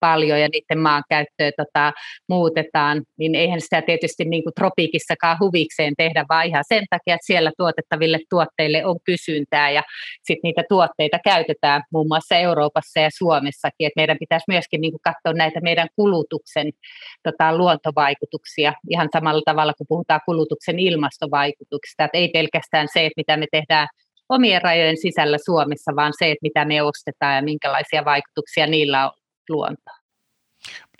paljon 0.00 0.40
ja 0.40 0.48
niiden 0.52 0.78
maankäyttöä 0.78 1.50
tota, 1.56 1.92
muutetaan, 2.28 3.02
niin 3.18 3.34
eihän 3.34 3.60
sitä 3.60 3.82
tietysti 3.82 4.24
niin 4.24 4.42
kuin 4.42 4.54
tropiikissakaan 4.54 5.36
huvikseen 5.40 5.94
tehdä, 5.98 6.24
vaan 6.28 6.46
ihan 6.46 6.64
sen 6.68 6.84
takia, 6.90 7.14
että 7.14 7.26
siellä 7.26 7.52
tuotettaville 7.58 8.18
tuotteille 8.30 8.84
on 8.84 8.96
kysyntää 9.04 9.70
ja 9.70 9.82
sitten 10.22 10.48
niitä 10.48 10.62
tuotteita 10.68 11.18
käytetään 11.24 11.82
muun 11.92 12.06
muassa 12.08 12.36
Euroopassa 12.36 13.00
ja 13.00 13.10
Suomessakin, 13.18 13.86
että 13.86 14.00
meidän 14.00 14.16
pitäisi 14.20 14.44
myöskin 14.48 14.80
niin 14.80 14.92
kuin 14.92 15.02
katsoa 15.04 15.32
näitä 15.32 15.60
meidän 15.60 15.88
kulutuksen 15.96 16.70
tota, 17.22 17.56
luontovaikutuksia 17.56 18.72
ihan 18.90 19.08
samalla 19.12 19.42
tavalla 19.44 19.74
kuin 19.74 19.88
puhutaan 19.88 20.20
kulutuksen 20.26 20.78
ilmastovaikutuksista, 20.78 22.04
että 22.04 22.18
ei 22.18 22.28
pelkästään 22.28 22.88
se, 22.92 23.06
että 23.06 23.20
mitä 23.20 23.36
me 23.36 23.46
tehdään 23.52 23.88
omien 24.28 24.62
rajojen 24.62 24.96
sisällä 24.96 25.38
Suomessa, 25.44 25.92
vaan 25.96 26.12
se, 26.18 26.30
että 26.30 26.42
mitä 26.42 26.64
me 26.64 26.82
ostetaan 26.82 27.36
ja 27.36 27.42
minkälaisia 27.42 28.04
vaikutuksia 28.04 28.66
niillä 28.66 29.06
on 29.06 29.12
luontoa. 29.48 29.96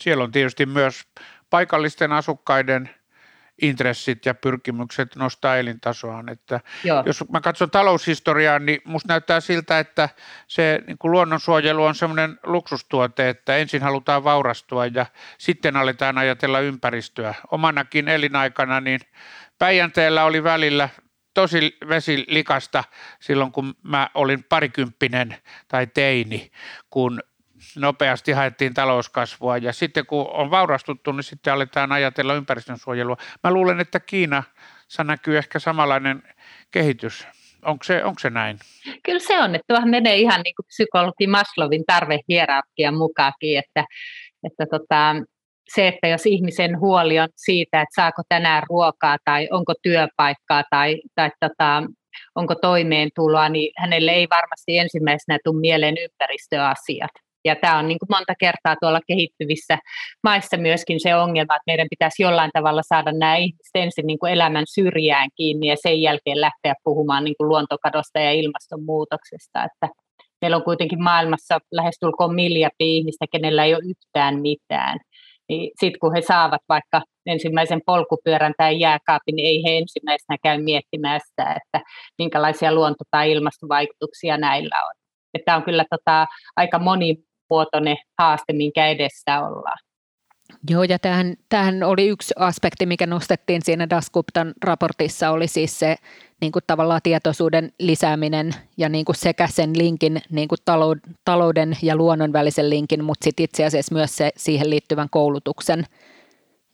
Siellä 0.00 0.24
on 0.24 0.32
tietysti 0.32 0.66
myös 0.66 1.02
paikallisten 1.50 2.12
asukkaiden 2.12 2.90
intressit 3.62 4.26
ja 4.26 4.34
pyrkimykset 4.34 5.16
nostaa 5.16 5.56
elintasoaan. 5.56 6.28
Että 6.28 6.60
jos 7.06 7.24
mä 7.32 7.40
katson 7.40 7.70
taloushistoriaa, 7.70 8.58
niin 8.58 8.80
musta 8.84 9.12
näyttää 9.12 9.40
siltä, 9.40 9.78
että 9.78 10.08
se 10.46 10.82
niin 10.86 10.98
kuin 10.98 11.12
luonnonsuojelu 11.12 11.84
on 11.84 11.94
semmoinen 11.94 12.38
luksustuote, 12.42 13.28
että 13.28 13.56
ensin 13.56 13.82
halutaan 13.82 14.24
vaurastua 14.24 14.86
ja 14.86 15.06
sitten 15.38 15.76
aletaan 15.76 16.18
ajatella 16.18 16.60
ympäristöä. 16.60 17.34
Omanakin 17.50 18.08
elinaikana 18.08 18.80
niin 18.80 19.00
Päijänteellä 19.58 20.24
oli 20.24 20.44
välillä 20.44 20.88
tosi 21.34 21.76
vesilikasta 21.88 22.84
silloin, 23.20 23.52
kun 23.52 23.74
mä 23.82 24.10
olin 24.14 24.44
parikymppinen 24.44 25.36
tai 25.68 25.86
teini, 25.86 26.50
kun 26.90 27.20
nopeasti 27.76 28.32
haettiin 28.32 28.74
talouskasvua 28.74 29.56
ja 29.56 29.72
sitten 29.72 30.06
kun 30.06 30.26
on 30.30 30.50
vaurastuttu, 30.50 31.12
niin 31.12 31.22
sitten 31.22 31.52
aletaan 31.52 31.92
ajatella 31.92 32.34
ympäristönsuojelua. 32.34 33.16
Mä 33.44 33.50
luulen, 33.50 33.80
että 33.80 34.00
Kiinassa 34.00 35.04
näkyy 35.04 35.38
ehkä 35.38 35.58
samanlainen 35.58 36.22
kehitys. 36.70 37.26
Onko 37.64 37.84
se, 37.84 38.04
onko 38.04 38.18
se 38.18 38.30
näin? 38.30 38.58
Kyllä 39.02 39.18
se 39.18 39.38
on, 39.38 39.54
että 39.54 39.64
tuohan 39.68 39.90
menee 39.90 40.16
ihan 40.16 40.40
niin 40.42 40.54
kuin 40.54 40.66
psykologi 40.66 41.26
Maslovin 41.26 41.84
tarvehierarkian 41.86 42.96
mukaankin, 42.96 43.58
että, 43.58 43.84
että 44.44 44.66
tota, 44.70 45.14
se, 45.74 45.88
että 45.88 46.08
jos 46.08 46.26
ihmisen 46.26 46.80
huoli 46.80 47.20
on 47.20 47.28
siitä, 47.36 47.80
että 47.80 47.94
saako 47.94 48.22
tänään 48.28 48.62
ruokaa 48.68 49.16
tai 49.24 49.48
onko 49.50 49.74
työpaikkaa 49.82 50.62
tai, 50.70 50.96
tai 51.14 51.30
tota, 51.40 51.82
onko 52.34 52.54
toimeentuloa, 52.54 53.48
niin 53.48 53.72
hänelle 53.76 54.10
ei 54.10 54.26
varmasti 54.30 54.78
ensimmäisenä 54.78 55.38
tule 55.44 55.60
mieleen 55.60 55.94
ympäristöasiat. 55.98 57.25
Ja 57.46 57.56
tämä 57.56 57.78
on 57.78 57.88
niin 57.88 57.98
kuin 57.98 58.08
monta 58.10 58.34
kertaa 58.38 58.76
tuolla 58.80 59.00
kehittyvissä 59.06 59.78
maissa 60.22 60.56
myöskin 60.56 61.00
se 61.00 61.14
ongelma, 61.14 61.56
että 61.56 61.70
meidän 61.70 61.86
pitäisi 61.90 62.22
jollain 62.22 62.50
tavalla 62.54 62.82
saada 62.82 63.12
nämä 63.12 63.36
ihmiset 63.36 63.74
ensin 63.74 64.06
niin 64.06 64.18
kuin 64.18 64.32
elämän 64.32 64.64
syrjään 64.74 65.28
kiinni 65.36 65.66
ja 65.66 65.76
sen 65.82 66.02
jälkeen 66.02 66.40
lähteä 66.40 66.74
puhumaan 66.84 67.24
niin 67.24 67.34
kuin 67.38 67.48
luontokadosta 67.48 68.18
ja 68.20 68.32
ilmastonmuutoksesta. 68.32 69.64
Että 69.64 69.88
meillä 70.40 70.56
on 70.56 70.64
kuitenkin 70.64 71.02
maailmassa 71.02 71.58
lähestulkoon 71.72 72.34
miljardi 72.34 72.96
ihmistä, 72.96 73.26
kenellä 73.32 73.64
ei 73.64 73.74
ole 73.74 73.84
yhtään 73.90 74.40
mitään. 74.40 74.98
Niin 75.48 75.70
sitten 75.80 76.00
kun 76.00 76.14
he 76.14 76.22
saavat 76.22 76.60
vaikka 76.68 77.02
ensimmäisen 77.26 77.80
polkupyörän 77.86 78.54
tai 78.58 78.80
jääkaapin, 78.80 79.36
niin 79.36 79.46
ei 79.46 79.62
he 79.64 79.78
ensimmäisenä 79.78 80.36
käy 80.42 80.62
miettimään 80.62 81.20
sitä, 81.28 81.52
että 81.52 81.80
minkälaisia 82.18 82.74
luonto- 82.74 83.04
tai 83.10 83.32
ilmastovaikutuksia 83.32 84.36
näillä 84.36 84.76
on. 84.86 84.92
Tämä 85.44 85.56
on 85.56 85.62
kyllä 85.62 85.84
tota, 85.90 86.26
aika 86.56 86.78
moni, 86.78 87.16
monimuotoinen 87.50 87.96
haaste, 88.18 88.52
minkä 88.52 88.88
edessä 88.88 89.40
ollaan. 89.40 89.78
Joo, 90.70 90.82
ja 90.82 90.98
tämähän, 90.98 91.34
tämähän 91.48 91.82
oli 91.82 92.08
yksi 92.08 92.34
aspekti, 92.38 92.86
mikä 92.86 93.06
nostettiin 93.06 93.62
siinä 93.64 93.90
Dasguptan 93.90 94.54
raportissa, 94.64 95.30
oli 95.30 95.48
siis 95.48 95.78
se 95.78 95.96
niin 96.40 96.52
kuin 96.52 96.62
tavallaan 96.66 97.00
tietoisuuden 97.02 97.72
lisääminen 97.78 98.50
ja 98.76 98.88
niin 98.88 99.04
kuin 99.04 99.16
sekä 99.16 99.46
sen 99.46 99.78
linkin, 99.78 100.22
niin 100.30 100.48
kuin 100.48 100.58
talouden 101.24 101.76
ja 101.82 101.96
luonnon 101.96 102.32
välisen 102.32 102.70
linkin, 102.70 103.04
mutta 103.04 103.24
sitten 103.24 103.44
itse 103.44 103.64
asiassa 103.64 103.94
myös 103.94 104.16
se 104.16 104.30
siihen 104.36 104.70
liittyvän 104.70 105.08
koulutuksen, 105.10 105.84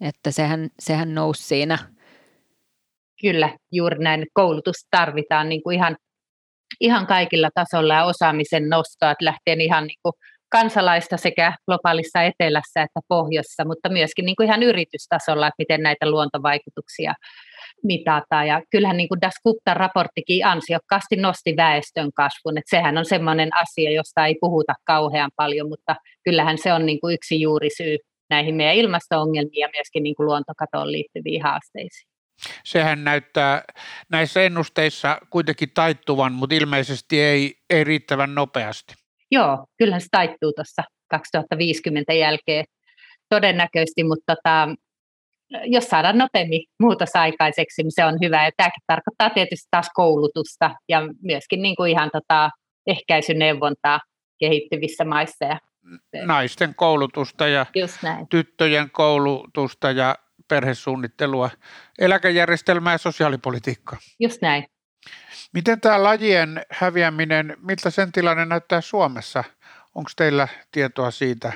että 0.00 0.30
sehän, 0.30 0.68
sehän 0.78 1.14
nousi 1.14 1.42
siinä. 1.42 1.78
Kyllä, 3.20 3.56
juuri 3.72 3.98
näin, 3.98 4.26
koulutus 4.32 4.86
tarvitaan 4.90 5.48
niin 5.48 5.62
kuin 5.62 5.76
ihan, 5.76 5.96
ihan 6.80 7.06
kaikilla 7.06 7.48
tasolla 7.54 7.94
ja 7.94 8.04
osaamisen 8.04 8.68
nostoa, 8.68 9.10
että 9.10 9.24
lähtee 9.24 9.54
ihan 9.54 9.86
niin 9.86 9.98
kuin 10.02 10.12
kansalaista 10.52 11.16
sekä 11.16 11.52
globaalissa 11.66 12.22
etelässä 12.22 12.82
että 12.82 13.00
pohjoissa, 13.08 13.64
mutta 13.64 13.88
myöskin 13.88 14.24
niin 14.24 14.36
kuin 14.36 14.46
ihan 14.46 14.62
yritystasolla, 14.62 15.46
että 15.46 15.54
miten 15.58 15.82
näitä 15.82 16.10
luontovaikutuksia 16.10 17.14
mitataan. 17.82 18.46
Ja 18.46 18.62
kyllähän 18.70 18.96
niin 18.96 19.08
kuin 19.08 19.20
Das 19.20 19.34
Guptan 19.42 19.76
raporttikin 19.76 20.46
ansiokkaasti 20.46 21.16
nosti 21.16 21.54
väestön 21.56 22.12
kasvun, 22.12 22.58
että 22.58 22.76
sehän 22.76 22.98
on 22.98 23.04
sellainen 23.04 23.50
asia, 23.62 23.90
josta 23.90 24.26
ei 24.26 24.36
puhuta 24.40 24.74
kauhean 24.84 25.30
paljon, 25.36 25.68
mutta 25.68 25.96
kyllähän 26.24 26.58
se 26.58 26.72
on 26.72 26.86
niin 26.86 27.00
kuin 27.00 27.14
yksi 27.14 27.40
juurisyy 27.40 27.96
näihin 28.30 28.54
meidän 28.54 28.74
ilmasto-ongelmiin 28.74 29.60
ja 29.60 29.68
myöskin 29.76 30.02
niin 30.02 30.14
kuin 30.14 30.26
luontokatoon 30.26 30.92
liittyviin 30.92 31.42
haasteisiin. 31.42 32.12
Sehän 32.64 33.04
näyttää 33.04 33.64
näissä 34.10 34.42
ennusteissa 34.42 35.18
kuitenkin 35.30 35.70
taittuvan, 35.74 36.32
mutta 36.32 36.54
ilmeisesti 36.54 37.20
ei, 37.20 37.54
ei 37.70 37.84
riittävän 37.84 38.34
nopeasti. 38.34 39.01
Joo, 39.32 39.66
kyllähän 39.78 40.00
se 40.00 40.06
taittuu 40.10 40.52
tuossa 40.52 40.82
2050 41.08 42.12
jälkeen 42.12 42.64
todennäköisesti, 43.28 44.04
mutta 44.04 44.36
tota, 44.36 44.68
jos 45.64 45.84
saadaan 45.84 46.18
nopeammin 46.18 46.64
muutos 46.80 47.10
aikaiseksi, 47.14 47.82
niin 47.82 47.92
se 47.94 48.04
on 48.04 48.18
hyvä. 48.22 48.44
Ja 48.44 48.50
tämäkin 48.56 48.82
tarkoittaa 48.86 49.30
tietysti 49.30 49.68
taas 49.70 49.90
koulutusta 49.94 50.70
ja 50.88 51.00
myöskin 51.22 51.62
niin 51.62 51.76
kuin 51.76 51.90
ihan 51.90 52.10
tota 52.12 52.50
ehkäisyneuvontaa 52.86 54.00
kehittyvissä 54.38 55.04
maissa. 55.04 55.44
Ja 55.44 55.58
Naisten 56.24 56.74
koulutusta 56.74 57.48
ja 57.48 57.66
tyttöjen 58.30 58.90
koulutusta 58.90 59.90
ja 59.90 60.16
perhesuunnittelua, 60.48 61.50
eläkejärjestelmää 61.98 62.94
ja 62.94 62.98
sosiaalipolitiikkaa. 62.98 63.98
Just 64.20 64.42
näin. 64.42 64.66
Miten 65.52 65.80
tämä 65.80 66.02
lajien 66.02 66.62
häviäminen, 66.70 67.56
miltä 67.60 67.90
sen 67.90 68.12
tilanne 68.12 68.44
näyttää 68.44 68.80
Suomessa? 68.80 69.44
Onko 69.94 70.10
teillä 70.16 70.48
tietoa 70.72 71.10
siitä? 71.10 71.52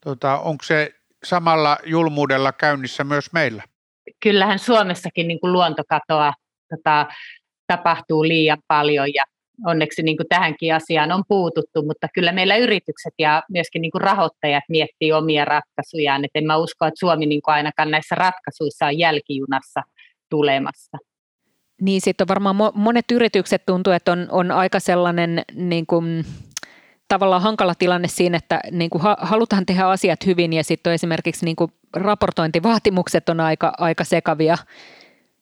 Tota, 0.00 0.38
onko 0.38 0.64
se 0.64 0.94
samalla 1.24 1.78
julmuudella 1.84 2.52
käynnissä 2.52 3.04
myös 3.04 3.32
meillä? 3.32 3.62
Kyllähän 4.20 4.58
Suomessakin 4.58 5.28
niin 5.28 5.40
kuin 5.40 5.52
luontokatoa 5.52 6.32
tota, 6.70 7.06
tapahtuu 7.66 8.22
liian 8.22 8.58
paljon 8.68 9.14
ja 9.14 9.24
onneksi 9.66 10.02
niin 10.02 10.16
kuin 10.16 10.28
tähänkin 10.28 10.74
asiaan 10.74 11.12
on 11.12 11.22
puututtu, 11.28 11.82
mutta 11.82 12.08
kyllä 12.14 12.32
meillä 12.32 12.56
yritykset 12.56 13.14
ja 13.18 13.42
myöskin 13.48 13.82
niin 13.82 13.92
kuin 13.92 14.02
rahoittajat 14.02 14.64
miettii 14.68 15.12
omia 15.12 15.44
ratkaisujaan. 15.44 16.24
Et 16.24 16.30
en 16.34 16.46
mä 16.46 16.56
usko, 16.56 16.86
että 16.86 17.00
Suomi 17.00 17.26
niin 17.26 17.42
kuin 17.42 17.54
ainakaan 17.54 17.90
näissä 17.90 18.14
ratkaisuissa 18.14 18.86
on 18.86 18.98
jälkijunassa 18.98 19.80
tulemassa. 20.30 20.98
Niin 21.80 22.00
sitten 22.00 22.24
on 22.24 22.28
varmaan 22.28 22.56
monet 22.74 23.10
yritykset 23.12 23.66
tuntuu, 23.66 23.92
että 23.92 24.12
on, 24.12 24.26
on 24.30 24.50
aika 24.50 24.80
sellainen 24.80 25.42
niin 25.54 25.86
kuin, 25.86 26.24
tavallaan 27.08 27.42
hankala 27.42 27.74
tilanne 27.74 28.08
siinä, 28.08 28.36
että 28.36 28.60
niin 28.70 28.90
kuin 28.90 29.02
halutaan 29.18 29.66
tehdä 29.66 29.86
asiat 29.86 30.26
hyvin 30.26 30.52
ja 30.52 30.64
sitten 30.64 30.92
esimerkiksi 30.92 31.44
niin 31.44 31.56
kuin 31.56 31.72
raportointivaatimukset 31.96 33.28
on 33.28 33.40
aika, 33.40 33.72
aika 33.78 34.04
sekavia, 34.04 34.56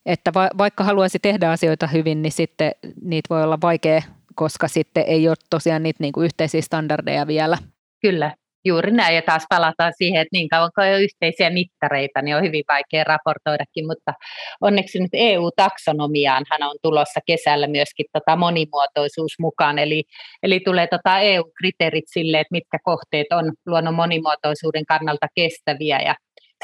että 0.07 0.35
va, 0.35 0.51
vaikka 0.59 0.85
haluaisi 0.85 1.19
tehdä 1.19 1.51
asioita 1.51 1.87
hyvin, 1.87 2.23
niin 2.23 2.33
sitten 2.33 2.73
niitä 3.05 3.27
voi 3.31 3.43
olla 3.43 3.59
vaikea, 3.63 4.03
koska 4.35 4.69
sitten 4.69 5.05
ei 5.07 5.29
ole 5.29 5.37
tosiaan 5.51 5.83
niitä 5.83 6.03
niin 6.03 6.13
kuin 6.13 6.25
yhteisiä 6.25 6.63
standardeja 6.63 7.27
vielä. 7.27 7.59
Kyllä, 8.01 8.35
Juuri 8.65 8.93
näin, 8.93 9.15
ja 9.15 9.23
taas 9.23 9.47
palataan 9.49 9.93
siihen, 9.97 10.23
että 10.23 10.37
niin 10.37 10.49
kauan 10.49 10.71
kuin 10.75 10.89
ole 10.89 11.03
yhteisiä 11.03 11.51
mittareita, 11.51 12.23
niin 12.23 12.37
on 12.37 12.43
hyvin 12.43 12.65
vaikea 12.69 13.05
raportoidakin, 13.05 13.87
mutta 13.87 14.13
onneksi 14.61 15.01
nyt 15.01 15.11
EU-taksonomiaan 15.13 16.45
hän 16.51 16.63
on 16.63 16.77
tulossa 16.83 17.21
kesällä 17.27 17.67
myöskin 17.67 18.07
tota 18.13 18.37
monimuotoisuus 18.37 19.33
mukaan, 19.39 19.79
eli, 19.79 20.05
eli 20.43 20.61
tulee 20.61 20.87
tota 20.87 21.19
EU-kriteerit 21.19 22.05
sille, 22.07 22.41
että 22.41 22.53
mitkä 22.53 22.79
kohteet 22.85 23.27
on 23.33 23.53
luonnon 23.67 23.95
monimuotoisuuden 23.95 24.87
kannalta 24.87 25.27
kestäviä, 25.35 25.99
ja 26.01 26.15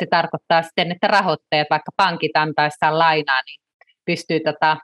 se 0.01 0.07
tarkoittaa 0.11 0.62
sitten, 0.62 0.92
että 0.92 1.07
rahoittajat, 1.07 1.66
vaikka 1.70 1.90
pankit 1.96 2.36
antaessaan 2.36 2.99
lainaa, 2.99 3.42
niin 3.46 3.61
pystyy 4.07 4.40
tota, 4.40 4.76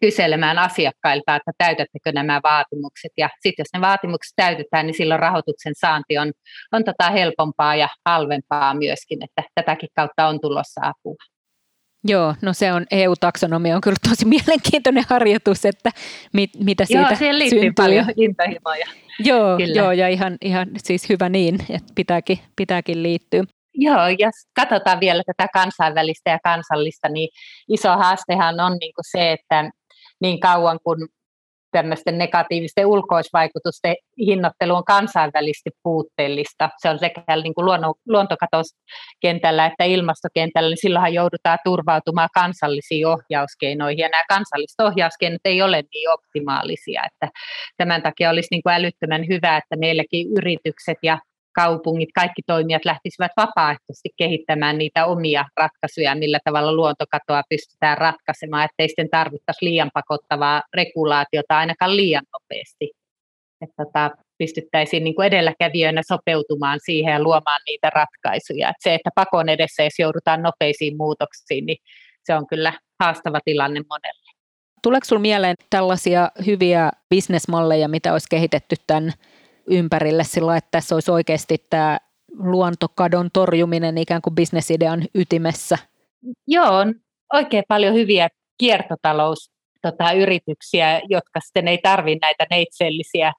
kyselemään 0.00 0.58
asiakkailta, 0.58 1.36
että 1.36 1.50
täytättekö 1.58 2.12
nämä 2.12 2.40
vaatimukset. 2.42 3.12
Ja 3.16 3.28
sitten 3.40 3.62
jos 3.62 3.68
ne 3.74 3.80
vaatimukset 3.80 4.32
täytetään, 4.36 4.86
niin 4.86 4.96
silloin 4.96 5.20
rahoituksen 5.20 5.72
saanti 5.80 6.18
on, 6.18 6.32
on 6.72 6.84
tota 6.84 7.10
helpompaa 7.10 7.76
ja 7.76 7.88
halvempaa 8.06 8.74
myöskin, 8.74 9.18
että 9.24 9.42
tätäkin 9.54 9.88
kautta 9.96 10.28
on 10.28 10.40
tulossa 10.40 10.80
apua. 10.84 11.16
Joo, 12.04 12.34
no 12.42 12.52
se 12.52 12.72
on 12.72 12.86
EU-taksonomia 12.90 13.74
on 13.74 13.80
kyllä 13.80 13.96
tosi 14.08 14.24
mielenkiintoinen 14.24 15.04
harjoitus, 15.08 15.64
että 15.64 15.90
mit, 16.32 16.50
mitä 16.64 16.84
siitä 16.84 17.02
Joo, 17.02 17.16
siihen 17.16 17.38
liittyy 17.38 17.60
syntyy. 17.60 17.84
paljon 17.84 18.06
intohimoja. 18.16 18.86
Joo, 19.18 19.58
joo, 19.74 19.92
ja 19.92 20.08
ihan, 20.08 20.36
ihan 20.40 20.68
siis 20.76 21.08
hyvä 21.08 21.28
niin, 21.28 21.54
että 21.70 21.92
pitääkin, 21.94 22.38
pitääkin 22.56 23.02
liittyä. 23.02 23.44
Joo, 23.74 24.06
ja 24.18 24.30
katsotaan 24.56 25.00
vielä 25.00 25.22
tätä 25.26 25.48
kansainvälistä 25.52 26.30
ja 26.30 26.38
kansallista, 26.44 27.08
niin 27.08 27.28
iso 27.68 27.96
haastehan 27.96 28.60
on 28.60 28.76
niin 28.80 28.92
kuin 28.94 29.04
se, 29.10 29.32
että 29.32 29.70
niin 30.20 30.40
kauan 30.40 30.78
kuin 30.84 31.08
tämmöisten 31.70 32.18
negatiivisten 32.18 32.86
ulkoisvaikutusten 32.86 33.96
hinnoittelu 34.18 34.74
on 34.74 34.84
kansainvälisesti 34.84 35.70
puutteellista. 35.82 36.70
Se 36.82 36.90
on 36.90 36.98
sekä 36.98 37.22
niin 37.42 37.54
kuin 37.54 37.64
luontokatoskentällä 38.06 39.66
että 39.66 39.84
ilmastokentällä, 39.84 40.68
niin 40.68 40.80
silloinhan 40.80 41.14
joudutaan 41.14 41.58
turvautumaan 41.64 42.28
kansallisiin 42.34 43.06
ohjauskeinoihin, 43.06 43.98
ja 43.98 44.08
nämä 44.08 44.22
kansalliset 44.28 44.80
ohjauskeinot 44.80 45.40
ei 45.44 45.62
ole 45.62 45.82
niin 45.94 46.10
optimaalisia, 46.10 47.02
että 47.12 47.38
tämän 47.76 48.02
takia 48.02 48.30
olisi 48.30 48.48
niin 48.50 48.62
kuin 48.62 48.74
älyttömän 48.74 49.28
hyvä, 49.28 49.56
että 49.56 49.76
meilläkin 49.76 50.26
yritykset 50.36 50.98
ja 51.02 51.18
kaupungit, 51.58 52.08
kaikki 52.14 52.42
toimijat 52.46 52.84
lähtisivät 52.84 53.32
vapaaehtoisesti 53.36 54.08
kehittämään 54.16 54.78
niitä 54.78 55.06
omia 55.06 55.44
ratkaisuja, 55.56 56.14
millä 56.14 56.38
tavalla 56.44 56.72
luontokatoa 56.72 57.42
pystytään 57.50 57.98
ratkaisemaan, 57.98 58.64
ettei 58.64 58.88
sitten 58.88 59.10
tarvittaisi 59.10 59.64
liian 59.64 59.90
pakottavaa 59.94 60.62
regulaatiota 60.74 61.58
ainakaan 61.58 61.96
liian 61.96 62.24
nopeasti. 62.32 62.90
Että 63.60 63.84
tota, 63.84 64.10
pystyttäisiin 64.38 65.04
niin 65.04 65.14
kuin 65.14 65.26
edelläkävijöinä 65.26 66.02
sopeutumaan 66.08 66.78
siihen 66.84 67.12
ja 67.12 67.22
luomaan 67.22 67.60
niitä 67.66 67.90
ratkaisuja. 67.90 68.68
Että 68.68 68.82
se, 68.82 68.94
että 68.94 69.10
pakon 69.14 69.48
edessä, 69.48 69.82
jos 69.82 69.98
joudutaan 69.98 70.42
nopeisiin 70.42 70.96
muutoksiin, 70.96 71.66
niin 71.66 71.78
se 72.24 72.34
on 72.34 72.46
kyllä 72.46 72.72
haastava 73.00 73.38
tilanne 73.44 73.80
monelle. 73.90 74.28
Tuleeko 74.82 75.04
sinulla 75.04 75.22
mieleen 75.22 75.56
tällaisia 75.70 76.30
hyviä 76.46 76.90
bisnesmalleja, 77.10 77.88
mitä 77.88 78.12
olisi 78.12 78.26
kehitetty 78.30 78.76
tämän 78.86 79.12
ympärille 79.70 80.24
sillä, 80.24 80.56
että 80.56 80.68
tässä 80.70 80.94
olisi 80.94 81.10
oikeasti 81.10 81.58
tämä 81.70 81.98
luontokadon 82.38 83.30
torjuminen 83.32 83.98
ikään 83.98 84.22
kuin 84.22 84.34
bisnesidean 84.34 85.02
ytimessä? 85.14 85.78
Joo, 86.46 86.76
on 86.76 86.94
oikein 87.32 87.64
paljon 87.68 87.94
hyviä 87.94 88.28
kiertotalous 88.58 89.50
tota, 89.82 90.12
yrityksiä, 90.12 91.00
jotka 91.08 91.40
sitten 91.40 91.68
ei 91.68 91.78
tarvitse 91.78 92.18
näitä 92.22 92.46
neitsellisiä 92.50 93.32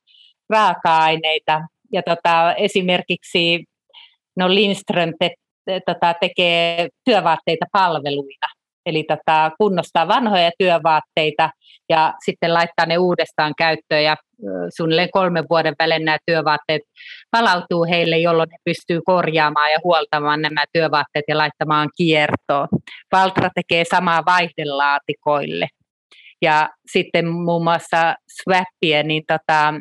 raaka-aineita. 0.50 1.62
Ja 1.92 2.04
tota, 2.04 2.56
esimerkiksi 2.56 3.64
no 4.38 4.50
Lindström 4.50 5.14
te, 5.20 5.32
te, 5.66 5.82
tota, 5.86 6.14
tekee 6.14 6.90
työvaatteita 7.06 7.66
palveluina. 7.72 8.48
Eli 8.86 9.04
tota, 9.04 9.52
kunnostaa 9.58 10.08
vanhoja 10.08 10.52
työvaatteita 10.60 11.50
ja 11.90 12.14
sitten 12.26 12.54
laittaa 12.54 12.86
ne 12.86 12.98
uudestaan 12.98 13.54
käyttöön 13.58 14.04
ja 14.04 14.16
suunnilleen 14.78 15.10
kolmen 15.12 15.46
vuoden 15.50 15.76
välein 15.80 16.06
nämä 16.06 16.18
työvaatteet 16.26 16.82
palautuu 17.32 17.86
heille, 17.90 18.18
jolloin 18.18 18.50
he 18.52 18.58
pystyvät 18.66 19.02
korjaamaan 19.06 19.72
ja 19.72 19.80
huoltamaan 19.84 20.42
nämä 20.42 20.64
työvaatteet 20.74 21.26
ja 21.28 21.38
laittamaan 21.38 21.90
kiertoon. 21.98 22.68
Valtra 23.12 23.50
tekee 23.56 23.84
samaa 23.92 24.26
vaihdelaatikoille. 24.26 25.68
Ja 26.42 26.70
sitten 26.92 27.28
muun 27.28 27.64
muassa 27.64 28.16
Swappia, 28.42 29.04
niin 29.04 29.24
tota, 29.28 29.74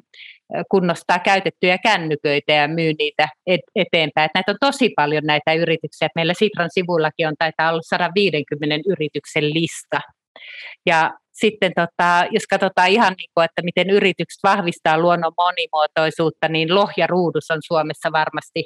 kunnostaa 0.71 1.19
käytettyjä 1.19 1.79
kännyköitä 1.79 2.53
ja 2.53 2.69
myy 2.69 2.93
niitä 2.99 3.29
eteenpäin. 3.75 4.27
Et 4.27 4.31
näitä 4.35 4.53
on 4.53 4.59
tosi 4.61 4.91
paljon 4.97 5.23
näitä 5.25 5.53
yrityksiä. 5.53 6.09
Meillä 6.15 6.35
Sitran 6.35 6.71
sivuillakin 6.73 7.29
on 7.29 7.35
taitaa 7.39 7.71
olla 7.71 7.83
150 7.83 8.77
yrityksen 8.91 9.55
lista. 9.55 10.01
Ja 10.87 11.11
sitten 11.33 11.73
tota, 11.77 12.27
jos 12.31 12.47
katsotaan 12.51 12.89
ihan 12.89 13.15
niin 13.19 13.31
kuin, 13.35 13.45
että 13.45 13.63
miten 13.63 13.91
yritykset 13.91 14.41
vahvistaa 14.43 14.99
luonnon 14.99 15.33
monimuotoisuutta, 15.39 16.49
niin 16.49 16.75
Lohja 16.75 17.07
Ruudus 17.07 17.51
on 17.51 17.59
Suomessa 17.67 18.13
varmasti 18.13 18.65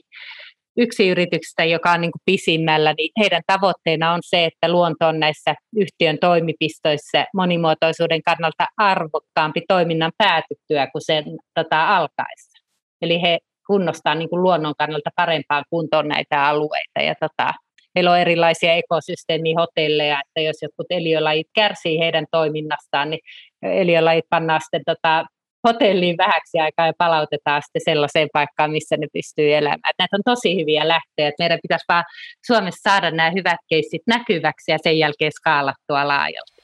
yksi 0.77 1.09
yrityksistä, 1.09 1.65
joka 1.65 1.93
on 1.93 2.01
niin 2.01 2.13
kuin 2.13 2.23
pisimmällä, 2.25 2.95
niin 2.97 3.11
heidän 3.21 3.43
tavoitteena 3.47 4.13
on 4.13 4.21
se, 4.23 4.45
että 4.45 4.73
luonto 4.73 5.07
on 5.07 5.21
näissä 5.21 5.55
yhtiön 5.77 6.19
toimipistoissa 6.19 7.25
monimuotoisuuden 7.35 8.23
kannalta 8.23 8.67
arvokkaampi 8.77 9.61
toiminnan 9.69 10.13
päätyttyä 10.19 10.87
kuin 10.93 11.03
sen 11.03 11.25
tota, 11.55 11.97
alkaessa. 11.97 12.63
Eli 13.03 13.23
he 13.23 13.39
kunnostaa 13.67 14.15
niin 14.15 14.29
kuin 14.29 14.43
luonnon 14.43 14.75
kannalta 14.79 15.11
parempaan 15.17 15.65
kuntoon 15.71 16.09
näitä 16.09 16.47
alueita. 16.47 17.01
Ja 17.03 17.15
tota, 17.21 17.53
Meillä 17.95 18.13
on 18.13 18.19
erilaisia 18.19 18.73
ekosysteemihotelleja, 18.73 20.21
että 20.27 20.41
jos 20.41 20.57
jotkut 20.63 20.87
eliölajit 20.91 21.47
kärsii 21.55 21.99
heidän 21.99 22.27
toiminnastaan, 22.31 23.11
niin 23.11 23.21
eliölajit 23.63 24.25
pannaan 24.31 24.61
sitten 24.61 24.83
tota 24.87 25.25
hotelliin 25.69 26.17
vähäksi 26.19 26.59
aikaa 26.59 26.87
ja 26.87 26.93
palautetaan 26.99 27.63
sitten 27.63 27.83
sellaiseen 27.85 28.29
paikkaan, 28.33 28.71
missä 28.71 28.97
ne 28.97 29.07
pystyy 29.13 29.55
elämään. 29.55 29.95
Näitä 29.99 30.17
on 30.17 30.23
tosi 30.25 30.61
hyviä 30.61 30.89
lähteä. 30.89 31.33
Meidän 31.39 31.59
pitäisi 31.63 31.85
vaan 31.89 32.05
Suomessa 32.47 32.91
saada 32.91 33.11
nämä 33.11 33.31
hyvät 33.31 33.61
keissit 33.69 34.03
näkyväksi 34.07 34.73
ja 34.73 34.79
sen 34.83 34.99
jälkeen 34.99 35.33
skaalattua 35.33 36.09
laajalti. 36.09 36.63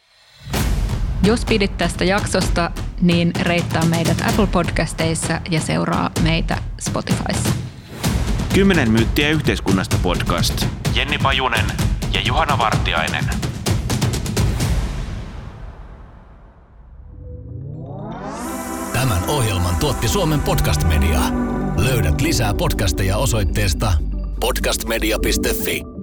Jos 1.27 1.45
pidit 1.45 1.79
tästä 1.79 2.05
jaksosta, 2.05 2.71
niin 3.03 3.33
reittaa 3.43 3.85
meidät 3.85 4.17
Apple 4.29 4.47
Podcasteissa 4.53 5.41
ja 5.51 5.61
seuraa 5.61 6.11
meitä 6.23 6.57
Spotifyssa. 6.81 7.51
Kymmenen 8.55 8.91
myyttiä 8.91 9.29
yhteiskunnasta 9.29 9.97
podcast. 10.03 10.67
Jenni 10.95 11.19
Pajunen 11.23 11.65
ja 12.15 12.21
Juhana 12.21 12.59
Vartiainen. 12.59 13.25
Tämän 18.99 19.29
ohjelman 19.29 19.77
tuotti 19.77 20.09
Suomen 20.09 20.41
Podcast 20.41 20.85
Media. 20.85 21.21
Löydät 21.77 22.21
lisää 22.21 22.55
podcasteja 22.55 23.17
osoitteesta 23.17 23.93
podcastmedia.fi. 24.41 25.98